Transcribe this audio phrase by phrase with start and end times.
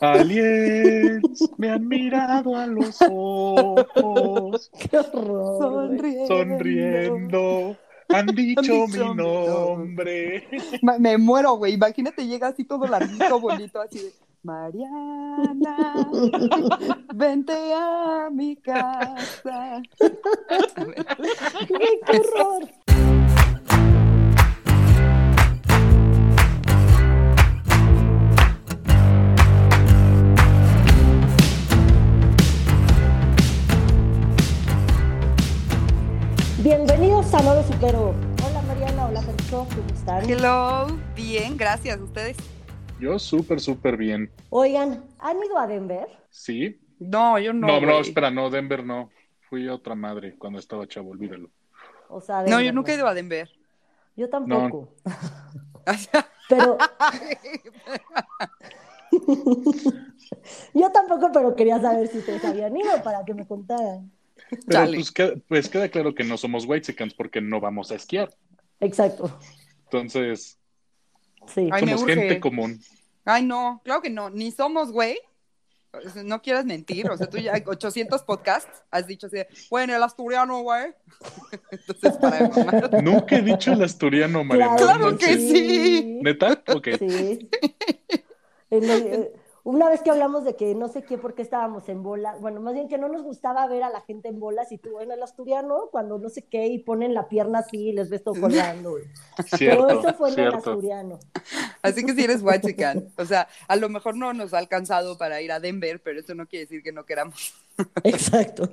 [0.00, 5.96] Aliens me han mirado a los ojos, Qué horror.
[5.96, 6.26] güey.
[6.26, 7.76] sonriendo.
[8.08, 10.46] Han dicho mi nombre.
[10.98, 11.74] Me muero, güey.
[11.74, 14.12] Imagínate, llega así todo larguito, bonito, así de.
[14.44, 15.94] Mariana,
[17.14, 19.80] vente a mi casa.
[21.68, 22.68] Qué horror.
[36.62, 38.14] Bienvenidos a No Lo Supero.
[38.46, 40.30] Hola Mariana, hola Francisco, ¿cómo están?
[40.30, 41.98] Hello, bien, gracias.
[41.98, 42.36] ¿Ustedes?
[43.00, 44.30] Yo súper, súper bien.
[44.50, 46.06] Oigan, ¿han ido a Denver?
[46.30, 46.80] ¿Sí?
[47.00, 47.66] No, yo no.
[47.66, 49.10] No, no, espera, no, Denver no.
[49.48, 51.50] Fui a otra madre cuando estaba chavo, olvídalo.
[52.08, 53.50] O sea, No, yo nunca he ido a Denver.
[54.14, 54.94] Yo tampoco.
[56.48, 56.78] Pero
[60.74, 64.12] yo tampoco, pero quería saber si ustedes habían ido para que me contaran.
[64.66, 68.30] Pero pues, queda, pues queda claro que no somos whitesicans porque no vamos a esquiar.
[68.80, 69.38] Exacto.
[69.84, 70.58] Entonces,
[71.46, 71.68] Sí.
[71.72, 72.80] Ay, somos gente común.
[73.24, 74.30] Ay, no, claro que no.
[74.30, 75.18] Ni somos, güey.
[76.24, 80.02] No quieras mentir, o sea, tú ya 800 podcasts has dicho así, de, bueno, el
[80.02, 80.94] asturiano, güey.
[81.70, 83.02] Entonces, para mamar.
[83.02, 84.76] Nunca he dicho el asturiano, Mariana.
[84.76, 86.18] Claro no que sí.
[86.22, 86.62] ¿Neta?
[86.68, 86.88] Ok.
[86.98, 87.50] Sí.
[88.70, 89.32] En el- eh,
[89.64, 92.60] una vez que hablamos de que no sé qué, por qué estábamos en bolas, bueno,
[92.60, 95.12] más bien que no nos gustaba ver a la gente en bolas y tú en
[95.12, 98.40] el asturiano, cuando no sé qué, y ponen la pierna así y les ves todo
[98.40, 98.96] colgando.
[99.58, 101.20] Pero eso fue en el asturiano.
[101.80, 103.08] Así que si eres huachican.
[103.16, 106.34] O sea, a lo mejor no nos ha alcanzado para ir a Denver, pero eso
[106.34, 107.54] no quiere decir que no queramos.
[108.02, 108.68] Exacto.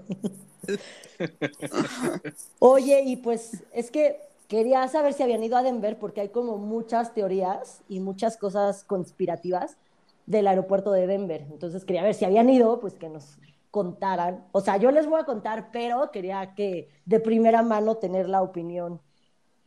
[2.58, 6.58] Oye, y pues es que quería saber si habían ido a Denver porque hay como
[6.58, 9.78] muchas teorías y muchas cosas conspirativas
[10.30, 11.45] del aeropuerto de Denver.
[11.52, 13.39] Entonces quería ver si habían ido, pues que nos
[13.72, 14.45] contaran.
[14.52, 18.41] O sea, yo les voy a contar, pero quería que de primera mano tener la
[18.44, 19.02] opinión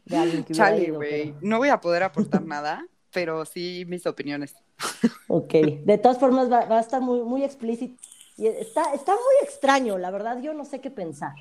[0.04, 1.32] de alguien que hubiera Chale, ido, güey.
[1.32, 4.54] pero- No voy a poder aportar nada, pero sí mis opiniones.
[5.28, 5.53] Ok,
[5.84, 8.00] de todas formas va, va a estar muy, muy explícito.
[8.37, 11.34] Y está, está muy extraño, la verdad, yo no sé qué pensar.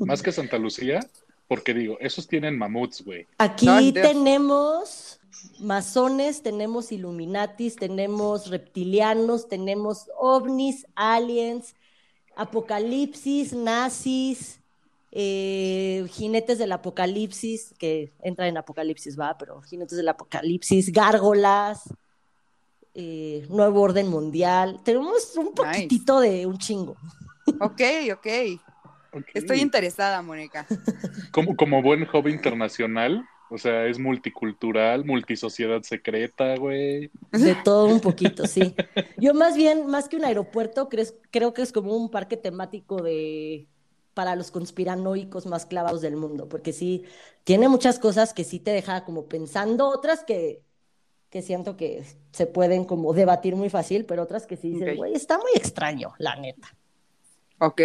[0.00, 1.00] Más que Santa Lucía,
[1.48, 3.26] porque digo, esos tienen mamuts, güey.
[3.38, 5.20] Aquí tenemos
[5.60, 11.74] masones, tenemos illuminatis, tenemos reptilianos, tenemos ovnis, aliens,
[12.36, 14.60] apocalipsis, nazis,
[15.10, 21.82] eh, jinetes del apocalipsis, que entra en apocalipsis, va, pero jinetes del apocalipsis, gárgolas,
[22.94, 24.80] eh, nuevo orden mundial.
[24.84, 26.96] Tenemos un poquitito de un chingo.
[27.60, 27.80] Ok,
[28.12, 28.26] ok.
[29.14, 29.26] Ok.
[29.34, 30.66] Estoy interesada, Mónica.
[31.32, 37.10] Como, como buen hobby internacional, o sea, es multicultural, multisociedad secreta, güey.
[37.30, 38.74] De todo un poquito, sí.
[39.18, 43.02] Yo más bien, más que un aeropuerto, crees- creo que es como un parque temático
[43.02, 43.68] de
[44.14, 47.04] para los conspiranoicos más clavados del mundo, porque sí,
[47.44, 50.60] tiene muchas cosas que sí te deja como pensando, otras que,
[51.30, 54.96] que siento que se pueden como debatir muy fácil, pero otras que sí dices, Ok.
[54.96, 56.74] güey, está muy extraño, la neta.
[57.58, 57.80] Ok.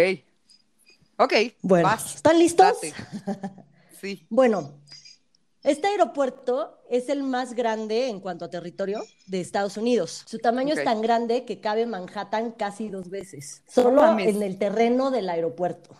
[1.16, 1.32] Ok.
[1.62, 2.66] Bueno, vas, ¿están listos?
[2.80, 2.94] date.
[4.00, 4.26] Sí.
[4.30, 4.74] Bueno,
[5.68, 10.24] este aeropuerto es el más grande en cuanto a territorio de Estados Unidos.
[10.26, 14.34] Su tamaño es tan grande que cabe Manhattan casi dos veces, solo mames.
[14.34, 15.94] en el terreno del aeropuerto.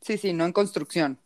[0.00, 1.18] Sí, sí, no en construcción.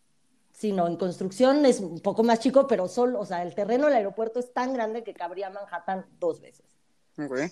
[0.52, 3.86] Sí, no, en construcción es un poco más chico, pero solo, o sea, el terreno
[3.86, 6.64] del aeropuerto es tan grande que cabría Manhattan dos veces.
[7.18, 7.50] Ok.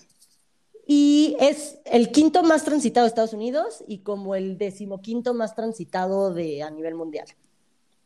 [0.87, 6.33] Y es el quinto más transitado de Estados Unidos y como el decimoquinto más transitado
[6.33, 7.27] de, a nivel mundial.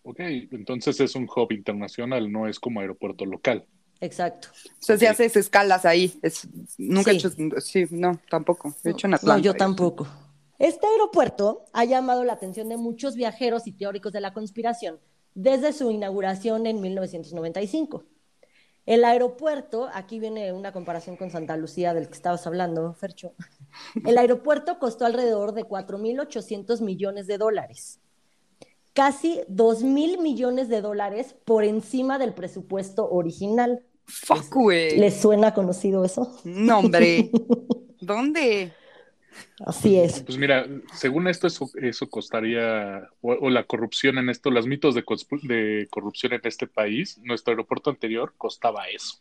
[0.08, 3.66] Ok, entonces es un hub internacional, no es como aeropuerto local.
[4.02, 4.50] Exacto.
[4.54, 6.14] O sea, si haces escalas ahí.
[6.22, 7.18] Es, nunca Sí.
[7.18, 7.32] he hecho.
[7.62, 8.76] Sí, no, tampoco.
[8.84, 9.42] He hecho en No, Atlanta.
[9.42, 9.58] yo eso.
[9.58, 10.08] tampoco.
[10.60, 15.00] Este aeropuerto ha llamado la atención de muchos viajeros y teóricos de la conspiración
[15.34, 18.04] desde su inauguración en 1995.
[18.86, 23.34] El aeropuerto, aquí viene una comparación con Santa Lucía del que estabas hablando, Fercho.
[24.06, 28.00] El aeropuerto costó alrededor de 4.800 millones de dólares.
[28.96, 33.84] Casi 2.000 millones de dólares por encima del presupuesto original.
[34.06, 34.98] Fuck, güey.
[34.98, 36.40] ¿Les suena conocido eso?
[36.46, 37.30] No, hombre.
[38.00, 38.72] ¿Dónde?
[39.66, 40.22] Así es.
[40.22, 44.96] Pues mira, según esto, eso, eso costaría, o, o la corrupción en esto, los mitos
[44.96, 45.04] de,
[45.44, 49.18] de corrupción en este país, nuestro aeropuerto anterior costaba eso.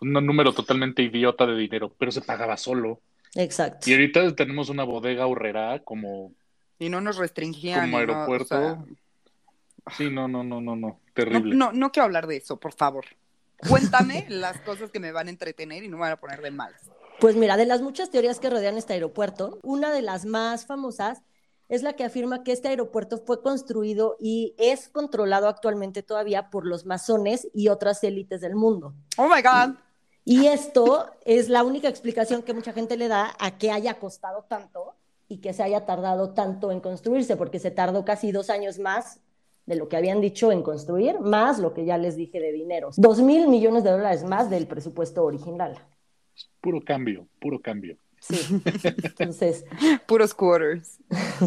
[0.00, 3.00] Un número totalmente idiota de dinero, pero se pagaba solo.
[3.34, 3.90] Exacto.
[3.90, 6.32] Y ahorita tenemos una bodega horrera como,
[6.78, 7.90] Y no nos restringían.
[7.90, 8.46] como y no, o aeropuerto.
[8.46, 8.84] sea,
[9.96, 11.54] Sí, no, no, no, no, no, terrible.
[11.54, 13.04] no, no quiero hablar de eso, por favor.
[13.68, 16.50] Cuéntame las cosas que me van a entretener y no me van a poner de
[16.50, 16.74] mal.
[17.20, 21.22] Pues mira, de las muchas teorías que rodean este aeropuerto, una de las más famosas
[21.68, 26.66] es la que afirma que este aeropuerto fue construido y es controlado actualmente todavía por
[26.66, 28.94] los masones y otras élites del mundo.
[29.16, 29.76] Oh my God.
[30.24, 34.44] Y esto es la única explicación que mucha gente le da a que haya costado
[34.48, 34.94] tanto
[35.28, 39.20] y que se haya tardado tanto en construirse, porque se tardó casi dos años más
[39.66, 42.90] de lo que habían dicho en construir, más lo que ya les dije de dinero.
[42.96, 45.78] Dos mil millones de dólares más del presupuesto original.
[46.60, 47.96] Puro cambio, puro cambio.
[48.20, 48.36] Sí.
[48.82, 49.64] Entonces,
[50.06, 50.98] Puros quarters.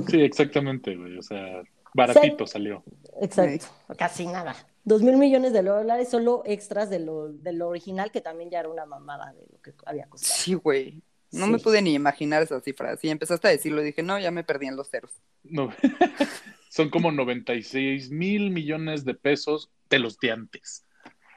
[0.10, 1.18] Sí, exactamente, güey.
[1.18, 1.64] O sea,
[1.94, 2.84] baratito salió.
[3.20, 3.66] exacto,
[3.98, 4.56] casi nada.
[4.84, 8.60] Dos mil millones de dólares solo extras de lo, de lo original, que también ya
[8.60, 10.34] era una mamada de lo que había costado.
[10.34, 11.02] Sí, güey.
[11.32, 11.52] No Sí.
[11.52, 12.96] me pude ni imaginar esa cifra.
[12.98, 15.22] Sí, empezaste a decirlo, dije, no, ya me perdí en los ceros.
[15.44, 15.70] No.
[16.70, 20.84] Son como 96 mil millones de pesos de los de antes.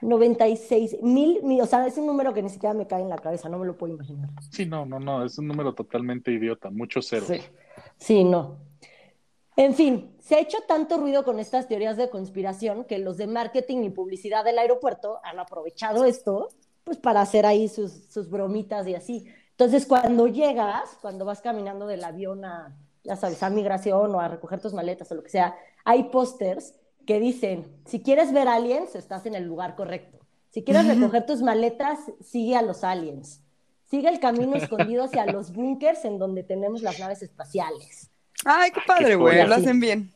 [0.03, 3.19] 96 mil, mi- o sea, es un número que ni siquiera me cae en la
[3.19, 4.31] cabeza, no me lo puedo imaginar.
[4.51, 7.29] Sí, no, no, no, es un número totalmente idiota, muchos ceros.
[7.29, 7.41] Sí,
[7.99, 8.59] sí, no.
[9.57, 13.27] En fin, se ha hecho tanto ruido con estas teorías de conspiración que los de
[13.27, 16.49] marketing y publicidad del aeropuerto han aprovechado esto
[16.85, 19.27] pues para hacer ahí sus, sus bromitas y así.
[19.61, 22.75] Entonces, cuando llegas, cuando vas caminando del avión a,
[23.05, 25.55] ya sabes, a migración o a recoger tus maletas o lo que sea,
[25.85, 26.73] hay pósters
[27.07, 30.19] que dicen, si quieres ver aliens, estás en el lugar correcto.
[30.49, 33.43] Si quieres recoger tus maletas, sigue a los aliens.
[33.85, 38.09] Sigue el camino escondido hacia los búnkers en donde tenemos las naves espaciales.
[38.47, 39.47] Ay, qué padre, güey.
[39.47, 40.11] Lo hacen bien.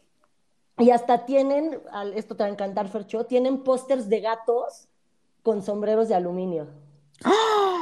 [0.78, 4.88] Y hasta tienen, al- esto te va a encantar, Fercho, tienen pósters de gatos
[5.42, 6.68] con sombreros de aluminio.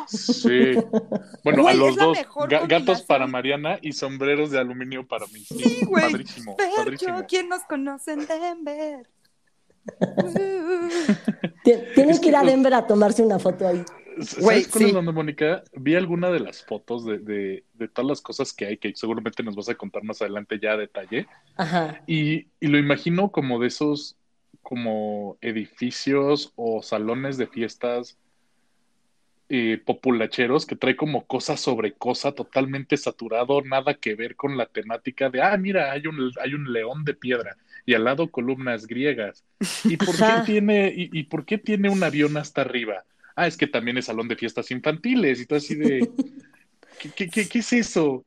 [0.08, 0.72] Sí.
[1.42, 5.40] Bueno, Güey, a los dos, ga- gatos para Mariana y sombreros de aluminio para mí.
[5.40, 6.10] Sí, Sí, güey.
[6.12, 7.24] Padrísimo, padrísimo.
[7.26, 9.08] ¿quién nos conoce en Denver?
[11.64, 13.82] Ti- Tienen que ir a Denver a tomarse una foto ahí.
[14.20, 14.94] ¿Sabes Güey, cuál es sí.
[14.94, 15.62] donde, Mónica?
[15.72, 19.42] Vi alguna de las fotos de, de, de todas las cosas que hay, que seguramente
[19.42, 21.26] nos vas a contar más adelante ya a detalle.
[21.56, 22.02] Ajá.
[22.06, 24.16] Y, y lo imagino como de esos,
[24.60, 28.18] como edificios o salones de fiestas
[29.54, 34.64] eh, populacheros que trae como cosa sobre cosa totalmente saturado, nada que ver con la
[34.64, 38.86] temática de, ah, mira, hay un, hay un león de piedra y al lado columnas
[38.86, 39.44] griegas.
[39.84, 43.04] ¿Y por qué tiene, y, y por qué tiene un avión hasta arriba?
[43.36, 46.08] Ah, es que también es salón de fiestas infantiles y todo así de,
[46.98, 48.24] ¿qué, qué, qué, qué es eso?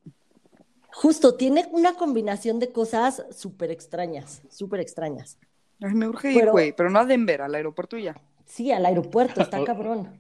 [0.92, 5.40] Justo, tiene una combinación de cosas súper extrañas, súper extrañas.
[5.82, 8.16] Ay, me urge ir, Pero- güey, pero no a Denver, al aeropuerto y ya.
[8.46, 10.20] Sí, al aeropuerto, está cabrón.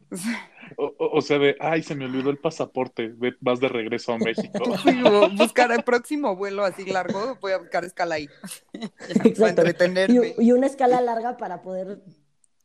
[0.77, 4.17] O, o- o sea, de, ay, se me olvidó el pasaporte, vas de regreso a
[4.17, 4.63] México.
[4.83, 4.99] Sí,
[5.37, 8.27] buscar el próximo vuelo así largo, voy a buscar escala ahí.
[8.73, 9.61] Para Exacto.
[9.61, 10.35] entretenerme.
[10.39, 12.01] Y, y una escala larga para poder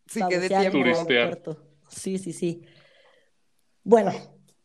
[0.07, 1.57] Sí, que de tiempo.
[1.89, 2.62] Sí, sí, sí.
[3.85, 4.12] Bueno,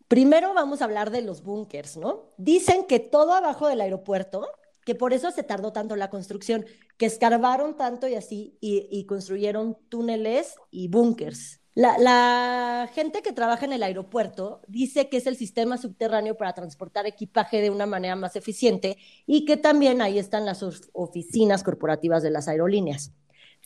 [0.07, 2.33] primero vamos a hablar de los búnkers, ¿no?
[2.37, 4.47] Dicen que todo abajo del aeropuerto,
[4.85, 6.65] que por eso se tardó tanto la construcción,
[6.97, 11.61] que escarbaron tanto y así, y, y construyeron túneles y búnkers.
[11.73, 16.53] La, la gente que trabaja en el aeropuerto dice que es el sistema subterráneo para
[16.53, 18.97] transportar equipaje de una manera más eficiente
[19.27, 23.11] y que también ahí están las of- oficinas corporativas de las aerolíneas.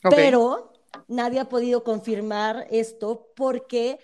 [0.02, 0.12] Ok.
[0.16, 0.72] Pero
[1.06, 4.00] nadie ha podido confirmar esto porque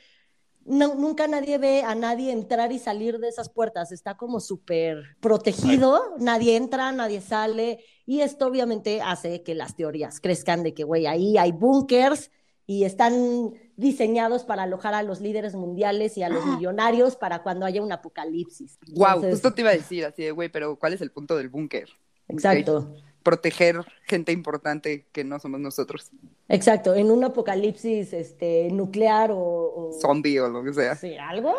[0.66, 3.92] no- nunca nadie ve a nadie entrar y salir de esas puertas.
[3.92, 7.78] Está como súper protegido, nadie entra, nadie sale.
[8.04, 12.30] Y esto obviamente hace que las teorías crezcan de que, güey, ahí hay búnkers
[12.66, 17.64] y están diseñados para alojar a los líderes mundiales y a los millonarios para cuando
[17.64, 18.78] haya un apocalipsis.
[18.94, 21.37] Wow, Entonces, justo te iba a decir así de, güey, pero ¿cuál es el punto
[21.37, 21.88] del búnker?
[22.28, 22.92] Exacto.
[23.26, 26.12] Proteger gente importante que no somos nosotros.
[26.49, 30.95] Exacto, en un apocalipsis este, nuclear o, o- Zombie o lo que sea.
[30.95, 31.52] sí, algo,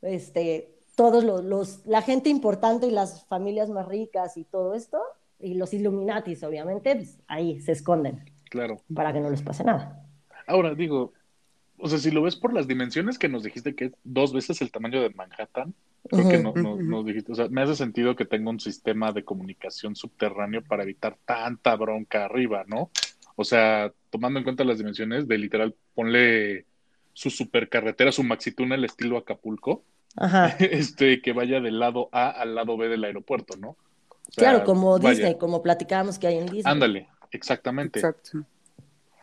[0.00, 4.98] este, todos los, los- la gente importante y las familias más ricas y todo esto,
[5.38, 8.80] y los Illuminatis, obviamente, pues, ahí se esconden Claro.
[8.94, 10.02] para que no les pase nada.
[10.46, 11.12] Ahora digo,
[11.76, 14.62] o sea, si lo ves por las dimensiones que nos dijiste que es dos veces
[14.62, 15.74] el tamaño de Manhattan,
[16.08, 19.12] creo que no, no- nos dijiste, o sea, me hace sentido que tenga un sistema
[19.12, 22.90] de comunicación subterráneo para evitar tanta bronca arriba, ¿no?
[23.36, 26.64] O sea, tomando en cuenta las dimensiones de literal, ponle
[27.12, 29.84] su supercarretera, su maxitúnel estilo Acapulco,
[30.16, 30.48] Ajá.
[30.58, 33.70] este, que vaya del lado A al lado B del aeropuerto, ¿no?
[33.70, 36.62] O sea, Claro, como vaya, Disney, como platicábamos que hay en Disney.
[36.64, 38.00] Ándale, exactamente.
[38.00, 38.44] Exacto.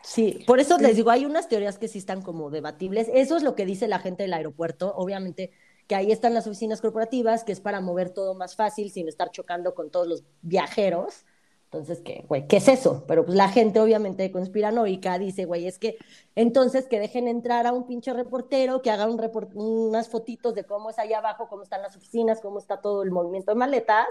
[0.01, 3.09] Sí, por eso les digo, hay unas teorías que sí están como debatibles.
[3.13, 4.93] Eso es lo que dice la gente del aeropuerto.
[4.95, 5.51] Obviamente
[5.87, 9.31] que ahí están las oficinas corporativas, que es para mover todo más fácil sin estar
[9.31, 11.25] chocando con todos los viajeros.
[11.65, 12.47] Entonces, ¿qué, güey?
[12.47, 13.03] ¿Qué es eso?
[13.07, 15.97] Pero pues la gente obviamente conspiranoica dice, güey, es que
[16.35, 20.63] entonces que dejen entrar a un pinche reportero, que haga un report unas fotitos de
[20.63, 24.07] cómo es allá abajo, cómo están las oficinas, cómo está todo el movimiento de maletas,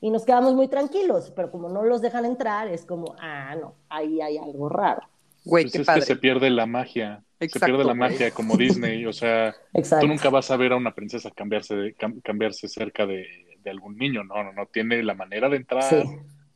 [0.00, 1.32] y nos quedamos muy tranquilos.
[1.34, 5.02] Pero como no los dejan entrar, es como, ah, no, ahí hay algo raro.
[5.46, 6.00] Güey, Pues qué es padre.
[6.00, 7.22] que se pierde la magia.
[7.40, 7.96] se pierde la güey.
[7.96, 9.06] magia como Disney.
[9.06, 10.04] O sea, Exacto.
[10.04, 13.26] tú nunca vas a ver a una princesa cambiarse, de- cam- cambiarse cerca de,
[13.62, 14.24] de algún niño.
[14.24, 14.66] No, no, no.
[14.66, 16.02] Tiene la manera de entrar, Sí.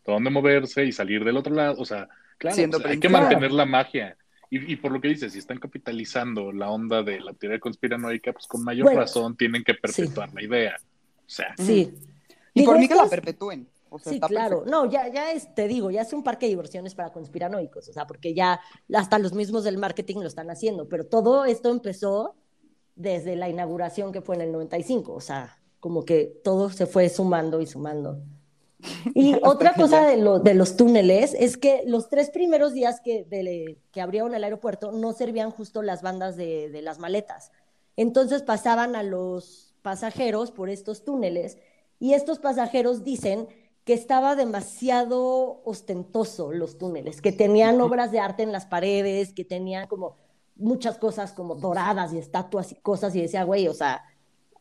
[0.05, 1.77] dónde moverse y salir del otro lado.
[1.81, 4.17] O sea, claro, o sea, hay que mantener la magia.
[4.53, 8.33] Y, y por lo que dices, si están capitalizando la onda de la teoría conspiranoica,
[8.33, 10.77] pues con mayor Bueno, razón tienen que perpetuar la idea.
[10.79, 11.95] O sea, Sí.
[12.53, 13.69] Y Digo, por mí que la perpetúen.
[13.91, 14.59] O sea, Sí, claro.
[14.61, 14.71] perfecto.
[14.71, 17.93] No, ya, ya es, te digo, ya es un parque de diversiones para conspiranoicos, o
[17.93, 18.61] sea, porque ya
[18.95, 22.37] hasta los mismos del marketing lo están haciendo, pero todo esto empezó
[22.97, 27.09] desde la inauguración que fue en el 95, o sea, como que todo se fue
[27.09, 28.19] sumando y sumando.
[29.15, 33.25] Y otra cosa de, lo- de los túneles es que los tres primeros días que,
[33.25, 37.51] de- que abrieron el aeropuerto no servían justo las bandas de, de las maletas.
[37.97, 41.59] Entonces pasaban a los pasajeros por estos túneles
[41.99, 43.49] y estos pasajeros dicen
[43.85, 49.45] que estaba demasiado ostentoso los túneles, que tenían obras de arte en las paredes, que
[49.45, 50.17] tenían como
[50.57, 54.05] muchas cosas como doradas y estatuas y cosas y decía, güey, o sea,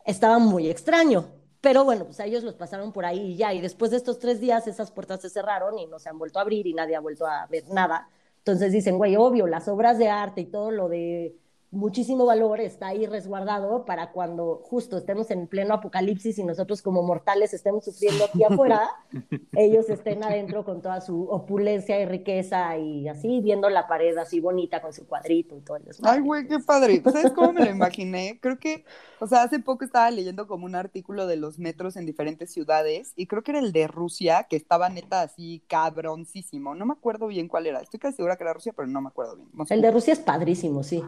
[0.05, 1.25] estaba muy extraño.
[1.61, 3.53] Pero bueno, pues a ellos los pasaron por ahí y ya.
[3.53, 6.39] Y después de estos tres días, esas puertas se cerraron y no se han vuelto
[6.39, 8.09] a abrir y nadie ha vuelto a ver nada.
[8.37, 11.35] Entonces dicen, güey, obvio, las obras de arte y todo lo de
[11.71, 17.03] muchísimo valor está ahí resguardado para cuando justo estemos en pleno apocalipsis y nosotros como
[17.03, 18.89] mortales estemos sufriendo aquí afuera,
[19.53, 24.39] ellos estén adentro con toda su opulencia y riqueza y así viendo la pared así
[24.39, 26.17] bonita con su cuadrito y todo el desmadre.
[26.17, 27.01] Ay, güey, qué padre.
[27.03, 28.39] ¿Sabes cómo me lo imaginé?
[28.41, 28.83] Creo que,
[29.19, 33.13] o sea, hace poco estaba leyendo como un artículo de los metros en diferentes ciudades
[33.15, 36.73] y creo que era el de Rusia, que estaba neta así cabroncísimo.
[36.73, 37.79] No me acuerdo bien cuál era.
[37.79, 39.49] Estoy casi segura que era Rusia, pero no me acuerdo bien.
[39.53, 39.75] No sé.
[39.75, 41.03] El de Rusia es padrísimo, sí.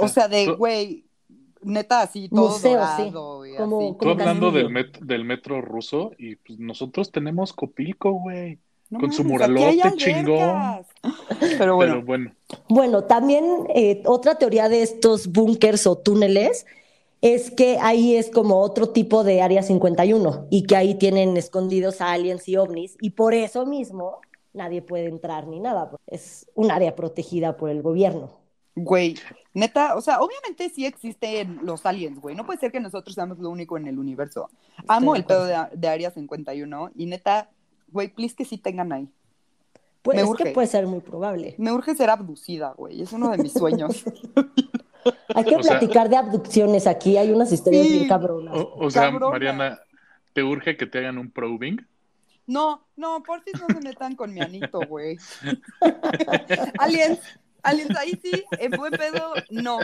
[0.00, 1.04] O sea, de, güey,
[1.62, 3.10] neta así, todo Museo, sí.
[3.10, 3.96] dorado y Como- así.
[4.00, 8.58] Tú hablando del, met- del metro ruso, y pues nosotros tenemos Copilco, güey.
[8.88, 10.84] No con su muralote chingón.
[11.58, 12.32] Pero bueno, Pero bueno,
[12.68, 16.66] Bueno, también eh, otra teoría de estos búnkers o túneles
[17.20, 22.00] es que ahí es como otro tipo de Área 51 y que ahí tienen escondidos
[22.00, 24.20] a aliens y ovnis y por eso mismo
[24.52, 25.90] nadie puede entrar ni nada.
[25.90, 28.30] porque Es un área protegida por el gobierno.
[28.78, 29.18] Güey,
[29.54, 32.36] neta, o sea, obviamente sí existen los aliens, güey.
[32.36, 34.50] No puede ser que nosotros seamos lo único en el universo.
[34.86, 37.48] Amo el pedo de, de Área 51 y neta,
[37.88, 39.08] güey, please que sí tengan ahí.
[40.02, 40.44] Pues Me es urge.
[40.44, 41.54] que puede ser muy probable.
[41.58, 43.00] Me urge ser abducida, güey.
[43.00, 44.04] Es uno de mis sueños.
[45.34, 47.92] Hay que O sea- platicar de abducciones aquí, hay unas historias Sí.
[47.94, 48.54] bien cabronas.
[48.56, 49.30] o, o sea, Cabrona.
[49.30, 49.80] Mariana,
[50.32, 51.76] ¿te urge que te hagan un probing?
[52.46, 55.16] No, no, por si no se metan con mi anito, güey.
[56.78, 57.20] aliens,
[57.66, 59.80] aliens, ahí sí, en buen pedo, no.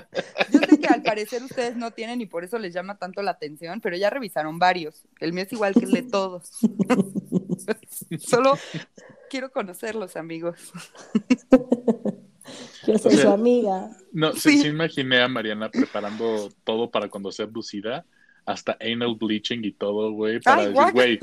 [0.50, 3.32] Yo sé que al parecer ustedes no tienen y por eso les llama tanto la
[3.32, 5.04] atención, pero ya revisaron varios.
[5.20, 6.50] El mío es igual que el de todos.
[8.18, 8.58] Solo
[9.30, 10.58] quiero conocerlos, amigos.
[12.86, 13.90] Yo soy O sea, su amiga.
[14.12, 14.52] No, Sí.
[14.52, 14.62] sí.
[14.62, 18.04] sí imaginé a Mariana preparando todo para cuando sea abducida,
[18.44, 21.20] hasta anal bleaching y todo, güey, para Ay, decir, güey.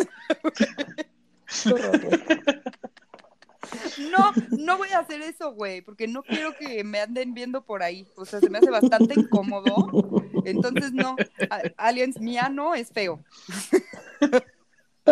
[4.11, 7.83] No, no voy a hacer eso, güey, porque no quiero que me anden viendo por
[7.83, 8.07] ahí.
[8.15, 9.89] O sea, se me hace bastante incómodo.
[10.45, 11.15] Entonces, no.
[11.77, 13.23] Aliens, mi ano es feo.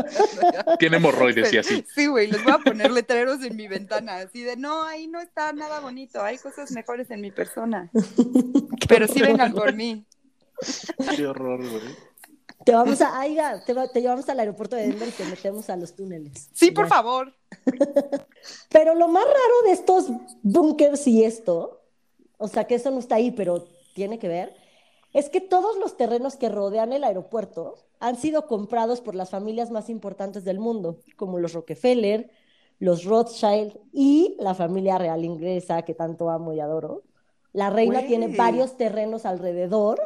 [0.79, 1.85] tiene hemorroides y así.
[1.93, 5.19] Sí, güey, les voy a poner letreros en mi ventana, así de, no, ahí no
[5.19, 7.89] está nada bonito, hay cosas mejores en mi persona.
[8.87, 10.05] Pero sí vengan por mí.
[11.15, 12.06] Qué horror, güey.
[12.67, 15.69] Te vamos a, Aiga, te, va- te llevamos al aeropuerto de Denver y te metemos
[15.69, 16.49] a los túneles.
[16.51, 16.89] Sí, por Ya.
[16.89, 17.33] favor.
[18.69, 20.07] Pero lo más raro de estos
[20.43, 21.81] bunkers y esto,
[22.37, 24.53] o sea que eso no está ahí, pero tiene que ver,
[25.13, 29.71] es que todos los terrenos que rodean el aeropuerto han sido comprados por las familias
[29.71, 32.29] más importantes del mundo, como los Rockefeller,
[32.79, 37.03] los Rothschild y la familia real inglesa que tanto amo y adoro.
[37.53, 40.01] La reina tiene varios terrenos alrededor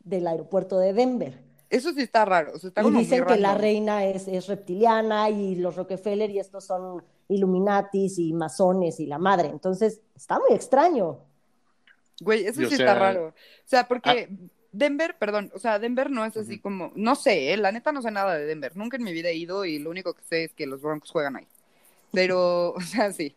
[0.00, 1.49] del aeropuerto de Denver.
[1.70, 2.52] Eso sí está raro.
[2.54, 6.28] O sea, está Y como dicen que la reina es, es reptiliana y los Rockefeller
[6.30, 9.48] y estos son Illuminatis y masones y la madre.
[9.48, 11.18] Entonces, está muy extraño.
[12.20, 13.28] Güey, eso sí sea, está raro.
[13.28, 13.32] O
[13.64, 14.50] sea, porque Ah.
[14.72, 18.02] Denver, perdón, o sea, Denver no es así como, no sé, eh, la neta no
[18.02, 18.76] sé nada de Denver.
[18.76, 21.10] Nunca en mi vida he ido y lo único que sé es que los Broncos
[21.10, 21.46] juegan ahí.
[22.12, 23.34] Pero, o sea, sí.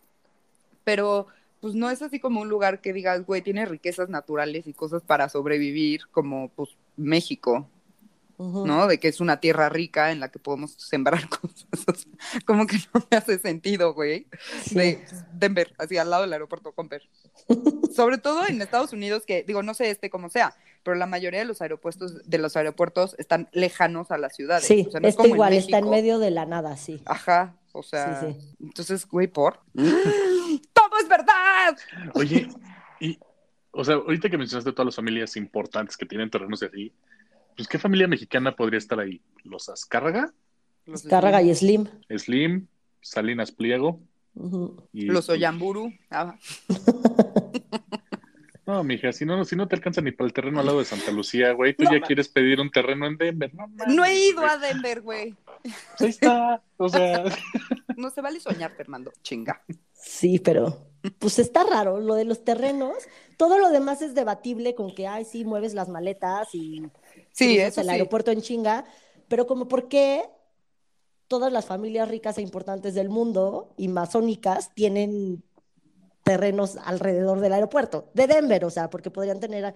[0.84, 1.28] Pero,
[1.62, 5.02] pues no es así como un lugar que digas, güey, tiene riquezas naturales y cosas
[5.02, 7.68] para sobrevivir, como, pues, México.
[8.66, 8.88] ¿No?
[8.88, 11.66] De que es una tierra rica en la que podemos sembrar cosas.
[11.88, 14.28] O sea, como que no me hace sentido, güey.
[14.66, 14.76] Sí.
[14.76, 17.04] De Denver, así al lado del aeropuerto Comper.
[17.96, 21.40] Sobre todo en Estados Unidos, que digo, no sé este cómo sea, pero la mayoría
[21.40, 24.66] de los aeropuertos, de los aeropuertos están lejanos a las ciudades.
[24.66, 27.02] Sí, O sea, no es como igual, está en medio de la nada, sí.
[27.06, 28.56] Ajá, o sea, Sí, sí.
[28.62, 29.60] entonces, güey, por.
[29.74, 31.78] ¡Todo es verdad!
[32.16, 32.48] Oye,
[33.00, 33.18] y,
[33.72, 36.94] o sea, ahorita que mencionaste todas las familias importantes que tienen terrenos y así,
[37.56, 39.22] pues ¿qué familia mexicana podría estar ahí?
[39.44, 40.34] ¿Los Azcárraga?
[40.86, 41.88] Los, Cárraga y Slim.
[42.10, 42.68] Slim,
[43.02, 44.00] Salinas Pliego
[44.92, 45.94] y los Oyamburu.
[46.10, 46.36] Ah,
[48.66, 50.86] No, mija, si no, si no te alcanza ni para el terreno al lado de
[50.86, 53.54] Santa Lucía, güey, tú No, ya quieres pedir un terreno en Denver.
[53.54, 54.50] No, mames, no he ido güey.
[54.50, 55.36] a Denver, güey.
[55.62, 57.26] Pues ahí está, o sea,
[57.98, 59.12] No se vale soñar, Fernando.
[59.22, 59.62] Chinga.
[59.94, 60.88] Sí, pero
[61.20, 62.96] pues está raro lo de los terrenos.
[63.36, 66.84] Todo lo demás es debatible con que, ay, sí, mueves las maletas y
[67.34, 67.94] Sí, eso el sí.
[67.94, 68.86] aeropuerto en chinga,
[69.28, 70.24] pero como por qué
[71.28, 75.44] todas las familias ricas e importantes del mundo y masónicas tienen
[76.24, 79.74] terrenos alrededor del aeropuerto, de Denver, o sea, porque podrían tener a-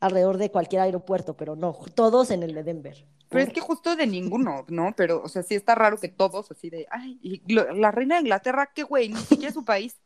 [0.00, 3.06] alrededor de cualquier aeropuerto, pero no, todos en el de Denver.
[3.28, 4.92] Pero es que justo de ninguno, ¿no?
[4.96, 8.16] Pero, o sea, sí está raro que todos así de, ay, y lo- la reina
[8.16, 9.96] de Inglaterra, qué güey, ni siquiera es su país.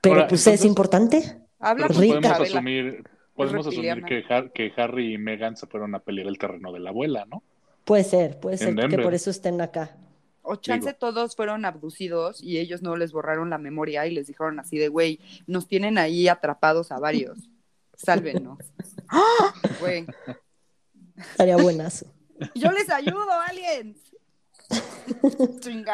[0.00, 1.40] Pero Ahora, pues es importante.
[1.58, 6.26] Habla podemos asumir, podemos asumir que, Har- que Harry y Meghan se fueron a pelear
[6.28, 7.42] el terreno de la abuela, ¿no?
[7.84, 9.96] Puede ser, puede ser que por eso estén acá.
[10.42, 10.98] O chance Digo.
[10.98, 14.88] todos fueron abducidos y ellos no les borraron la memoria y les dijeron así de,
[14.88, 17.38] güey, nos tienen ahí atrapados a varios.
[17.96, 18.58] Sálvenos.
[19.08, 19.54] ¡Ah!
[19.80, 20.06] Güey,
[21.16, 22.06] Estaría buenazo.
[22.54, 23.98] yo les ayudo, aliens.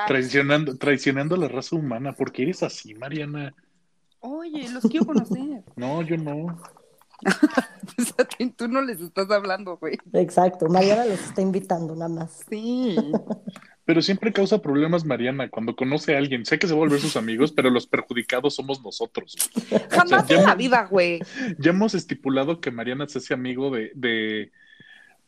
[0.07, 3.55] Traicionando, traicionando a la raza humana, ¿por qué eres así, Mariana?
[4.21, 5.63] Oye, los quiero conocer.
[5.77, 6.61] No, yo no.
[7.99, 9.99] O sea, tú- tú no les estás hablando, güey.
[10.13, 12.45] Exacto, Mariana los está invitando nada más.
[12.49, 12.97] Sí.
[13.85, 16.47] Pero siempre causa problemas Mariana cuando conoce a alguien.
[16.47, 19.37] Sé que se va a volver sus amigos, pero los perjudicados somos nosotros.
[19.91, 21.21] Jamás ya en la vida, güey.
[21.59, 24.53] Ya hemos estipulado que Mariana se hace amigo de, de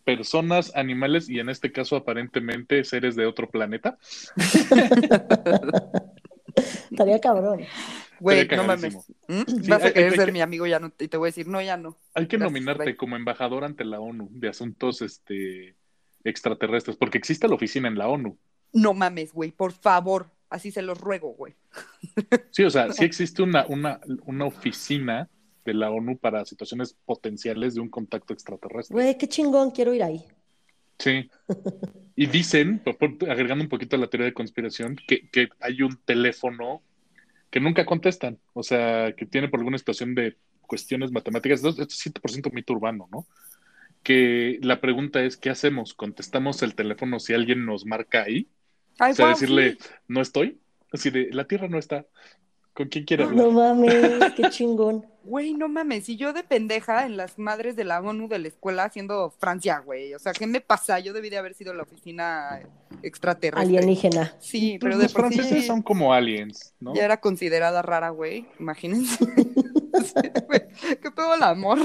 [0.04, 3.98] personas, animales y en este caso aparentemente seres de otro planeta.
[6.90, 7.60] Estaría cabrón.
[8.22, 8.94] Güey, no mames.
[9.28, 9.42] ¿Mm?
[9.62, 11.26] Sí, Vas a hay- querer hay ser que- mi amigo ya no, y te voy
[11.26, 11.98] a decir, no, ya no.
[12.14, 12.96] Hay que Gracias, nominarte bye.
[12.96, 15.74] como embajador ante la ONU de asuntos este,
[16.24, 18.38] extraterrestres, porque existe la oficina en la ONU.
[18.72, 20.30] No mames, güey, por favor.
[20.48, 21.54] Así se los ruego, güey.
[22.50, 25.28] Sí, o sea, sí existe una, una, una oficina
[25.64, 28.94] de la ONU para situaciones potenciales de un contacto extraterrestre.
[28.94, 30.24] Güey, qué chingón, quiero ir ahí.
[30.98, 31.28] Sí.
[32.14, 32.82] Y dicen,
[33.26, 36.82] agregando un poquito a la teoría de conspiración, que, que hay un teléfono
[37.52, 38.38] que nunca contestan.
[38.54, 41.62] O sea, que tiene por alguna situación de cuestiones matemáticas.
[41.62, 43.26] Esto es 100% mito urbano, ¿no?
[44.02, 45.92] Que la pregunta es, ¿qué hacemos?
[45.92, 48.48] ¿Contestamos el teléfono si alguien nos marca ahí?
[48.98, 49.88] Ay, O sea, decirle, sí.
[50.08, 50.58] no estoy.
[50.92, 52.06] Así de, la Tierra no está.
[52.74, 53.44] ¿Con quién quiere hablar?
[53.44, 55.06] No mames, qué chingón.
[55.24, 58.48] Güey, no mames, y yo de pendeja en las madres de la ONU de la
[58.48, 60.14] escuela haciendo Francia, güey.
[60.14, 60.98] O sea, ¿qué me pasa?
[60.98, 62.60] Yo debí de haber sido la oficina
[63.02, 63.78] extraterrestre.
[63.78, 64.34] Alienígena.
[64.40, 66.92] Sí, Pues pero de los por franceses sí son como aliens, ¿no?
[66.94, 68.48] ya era considerada rara, güey.
[68.58, 69.24] Imagínense.
[71.02, 71.78] ¿Qué pedo el amor?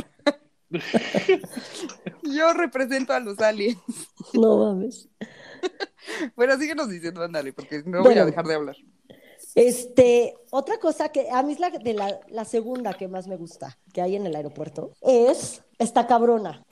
[2.24, 3.78] Yo represento a los aliens.
[4.34, 5.10] No mames.
[6.36, 8.76] Bueno, síguenos diciendo, ándale, porque no voy a dejar de hablar.
[9.62, 13.38] Este, otra cosa que a mí es la, de la, la segunda que más me
[13.38, 16.64] gusta que hay en el aeropuerto es esta cabrona.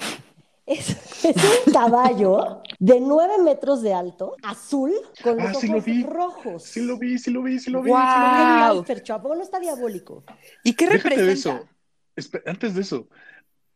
[0.67, 0.89] Es,
[1.25, 4.93] es un caballo de 9 metros de alto, azul,
[5.23, 6.03] con los Ah, sí lo ojos vi.
[6.03, 6.63] rojos.
[6.63, 7.89] Sí lo vi, sí lo vi, sí lo vi.
[7.89, 8.05] Guau.
[8.07, 8.35] sí lo vi.
[8.51, 10.23] Genial, Fercho, ¿a poco no está diabólico?
[10.63, 11.31] ¿Y qué Déjate representa?
[11.57, 11.69] eso.
[12.15, 13.07] Espe- antes de eso,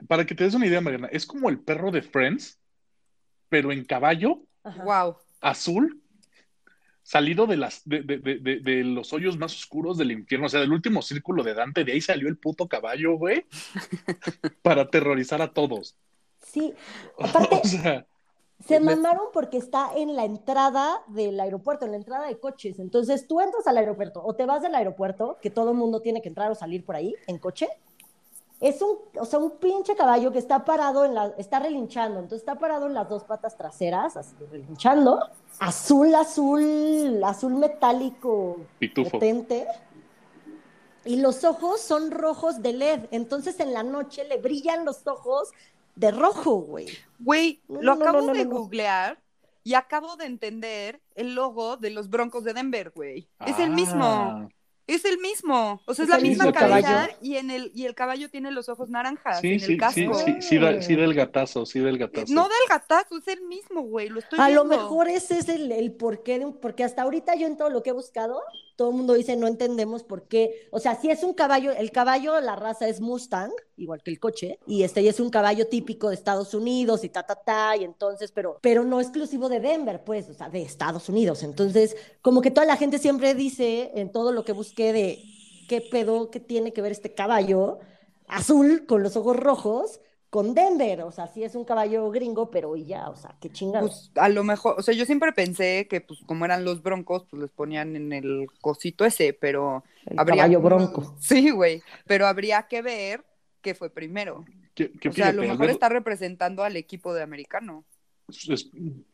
[0.07, 2.59] para que te des una idea, Mariana, es como el perro de Friends,
[3.49, 4.83] pero en caballo, Ajá.
[4.83, 5.15] Wow.
[5.41, 5.99] azul,
[7.09, 10.49] salido de, las, de, de- de- de- de los hoyos más oscuros del infierno, o
[10.49, 13.45] sea, del último círculo de Dante, de ahí salió el puto caballo, güey,
[14.61, 15.95] para aterrorizar a todos.
[16.45, 16.73] Sí,
[17.19, 18.05] aparte, O sea,
[18.65, 22.77] se me- mamaron porque está en la entrada del aeropuerto, en la entrada de coches.
[22.77, 26.21] Entonces tú entras al aeropuerto o te vas del aeropuerto, que todo el mundo tiene
[26.21, 27.69] que entrar o salir por ahí en coche.
[28.59, 32.41] Es un, o sea, un pinche caballo que está parado en la, está relinchando, entonces
[32.41, 35.19] está parado en las dos patas traseras, así relinchando,
[35.59, 39.17] azul, azul, azul metálico, pitufo.
[39.19, 39.65] potente.
[41.03, 45.53] Y los ojos son rojos de LED, entonces en la noche le brillan los ojos
[45.95, 46.99] de rojo, güey.
[47.17, 48.59] Güey, No, lo no, acabo no, no, de no, no.
[48.59, 49.21] googlear
[49.63, 53.29] y acabo de entender el logo de los Broncos de Denver, güey.
[53.43, 54.49] Es el Ah, mismo.
[54.89, 57.17] Es el mismo, o sea, es, Es la misma cabeza caballo.
[57.21, 60.13] y en el y el caballo tiene los ojos naranjas Sí, en sí, el casco.
[60.15, 62.33] sí, sí, sí, da, sí del gatazo, sí del gatazo.
[62.33, 65.71] No del gatazo, es el mismo, güey, lo estoy A lo mejor ese es el,
[65.71, 68.41] el porqué de un, porque hasta ahorita yo en todo lo que he buscado,
[68.79, 70.69] todo el mundo dice no entendemos por qué.
[70.71, 74.21] O sea, si es un caballo, el caballo, la raza es Mustang, igual que el
[74.21, 77.83] coche, y este es un caballo típico de Estados Unidos y ta ta ta, y
[77.83, 81.43] entonces, pero, pero no exclusivo de Denver, pues, o sea, de Estados Unidos.
[81.43, 85.25] Entonces, como que toda la gente siempre dice en todo lo que busqué de
[85.67, 87.79] qué pedo, qué tiene que ver este caballo
[88.27, 91.01] azul con los ojos rojos con Denver.
[91.01, 94.11] O sea, sí es un caballo gringo, pero y ya, o sea, qué chingados.
[94.13, 97.25] Pues a lo mejor, o sea, yo siempre pensé que pues como eran los broncos,
[97.29, 101.15] pues les ponían en el cosito ese, pero El habría caballo bronco.
[101.19, 103.25] Sí, güey, pero habría que ver
[103.61, 104.45] qué fue primero.
[105.09, 107.83] O sea, a lo mejor está representando al equipo de americano.
[108.27, 108.69] es-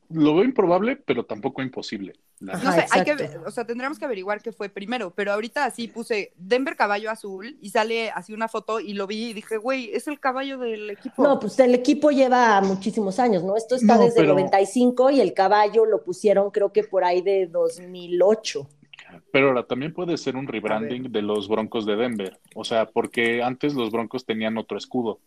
[0.10, 2.14] lo veo improbable, pero tampoco imposible.
[2.50, 2.64] Ajá.
[2.64, 3.14] No sé, hay que
[3.46, 7.58] o sea, tendremos que averiguar qué fue primero, pero ahorita así puse Denver caballo azul
[7.62, 10.90] y sale así una foto y lo vi y dije, güey, es el caballo del
[10.90, 11.24] equipo.
[11.24, 13.56] No, pues el equipo lleva muchísimos años, ¿no?
[13.56, 17.06] Esto está No, desde el pero- 95 y el caballo lo pusieron creo que por
[17.06, 18.68] ahí de 2008.
[19.32, 22.38] Pero ahora también puede ser un rebranding de los Broncos de Denver.
[22.54, 25.20] O sea, porque antes los Broncos tenían otro escudo.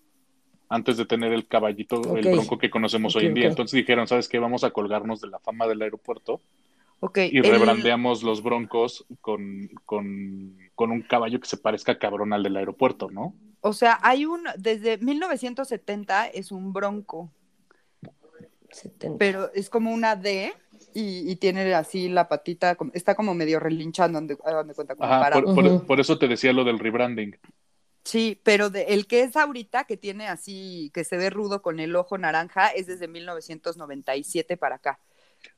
[0.68, 3.46] Antes de tener el caballito, el bronco que conocemos hoy en día.
[3.48, 4.38] Entonces dijeron, ¿sabes qué?
[4.38, 6.42] Vamos a colgarnos de la fama del aeropuerto
[7.30, 12.42] y el- rebrandeamos los Broncos con, con, con un caballo que se parezca cabrón al
[12.42, 13.34] del aeropuerto, ¿no?
[13.60, 17.32] O sea, hay un, desde 1970 es un bronco,
[18.70, 19.18] 70.
[19.18, 20.52] pero es como una D
[20.94, 25.08] y, y tiene así la patita, está como medio relinchando, donde, a donde cuenta como
[25.10, 25.54] Ajá, parado.
[25.54, 27.36] por, por- eso te decía lo del rebranding.
[28.04, 31.80] Sí, pero de- el que es ahorita, que tiene así, que se ve rudo con
[31.80, 34.98] el ojo naranja, es desde 1997 para acá.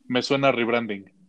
[0.05, 1.20] Me suena rebranding.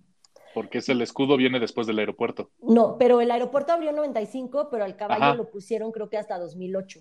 [0.54, 2.50] Porque es el escudo viene después del aeropuerto.
[2.62, 5.36] No, pero el aeropuerto abrió en 95, pero al caballo Ajá.
[5.36, 7.00] lo pusieron creo que hasta 2008.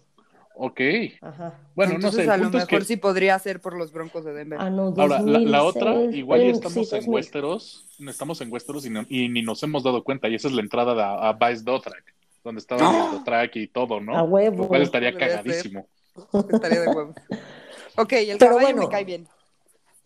[0.55, 0.81] Ok.
[1.23, 1.59] Ajá.
[1.75, 2.31] Bueno, Entonces, no sé.
[2.31, 4.59] a lo es mejor que sí podría ser por los broncos de Denver.
[4.61, 7.15] Ah, no, Ahora, la, la 2006, otra, igual ya estamos sí, en 2000.
[7.15, 10.55] Westeros, estamos en Westeros y, no- y ni nos hemos dado cuenta, y esa es
[10.55, 12.05] la entrada de- a Vice Dothrak,
[12.45, 13.07] donde estaba ¡Ah!
[13.13, 14.17] el Dothrak y todo, ¿no?
[14.17, 14.65] A huevo.
[14.65, 15.87] Lo cual estaría cagadísimo.
[16.53, 17.15] Estaría de huevos.
[17.97, 18.83] Ok, el Pero caballo bueno.
[18.83, 19.29] me cae bien.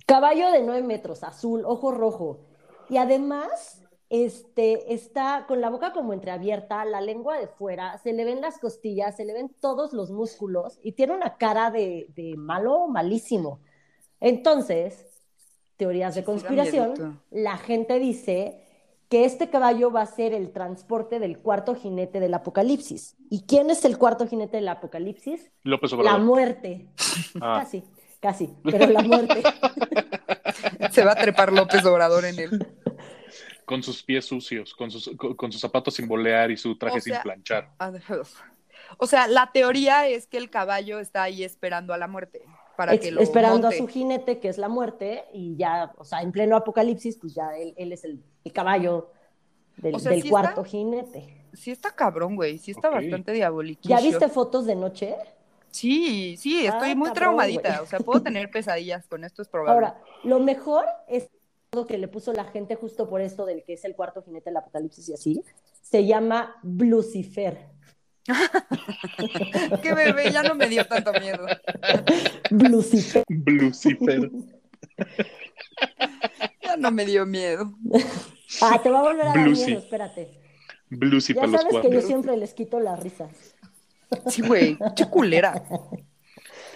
[0.06, 2.40] Caballo de 9 metros, azul, ojo rojo.
[2.88, 8.24] Y además, este, está con la boca como entreabierta, la lengua de fuera, se le
[8.24, 12.36] ven las costillas, se le ven todos los músculos y tiene una cara de, de
[12.36, 13.60] malo, malísimo.
[14.20, 15.04] Entonces,
[15.76, 18.60] teorías de conspiración, la gente dice
[19.08, 23.16] que este caballo va a ser el transporte del cuarto jinete del apocalipsis.
[23.30, 25.50] ¿Y quién es el cuarto jinete del apocalipsis?
[25.62, 26.20] López La Obrador.
[26.22, 26.88] muerte.
[27.40, 27.60] Ah.
[27.60, 27.84] Casi,
[28.20, 29.42] casi, pero la muerte.
[30.90, 32.66] Se va a trepar López Obrador en él.
[33.64, 36.98] Con sus pies sucios, con sus, con, con sus zapatos sin bolear y su traje
[36.98, 37.70] O sea, sin planchar.
[38.98, 42.42] O sea, la teoría es que el caballo está ahí esperando a la muerte
[42.76, 43.76] para Ex- que lo esperando monte.
[43.76, 47.34] a su jinete, que es la muerte, y ya, o sea, en pleno apocalipsis, pues
[47.34, 49.10] ya él, él es el, el caballo
[49.76, 51.40] del, O sea, del sí cuarto está- jinete.
[51.54, 52.58] Sí está cabrón, güey.
[52.58, 53.82] Sí está bastante diabólico.
[53.84, 55.14] ¿Ya viste fotos de noche?
[55.74, 57.82] Sí, sí, estoy Ah, muy cabrón, traumadita.
[57.82, 59.74] O sea, puedo tener pesadillas con esto, es probable.
[59.74, 61.28] Ahora, lo mejor es
[61.72, 64.50] lo que le puso la gente justo por esto del que es el cuarto jinete
[64.50, 65.42] del apocalipsis y así,
[65.82, 67.58] se llama Lucifer.
[69.82, 71.44] Qué bebé, ya no me dio tanto miedo.
[72.50, 73.24] Lucifer.
[73.28, 74.30] Lucifer.
[76.62, 77.72] Ya no me dio miedo.
[78.62, 79.66] Ah, te va a volver a dar Bluesy.
[79.66, 80.40] miedo, espérate.
[80.88, 83.53] Bluesy Ya los sabes que yo siempre les quito las risas.
[84.26, 85.62] Sí, güey, qué culera.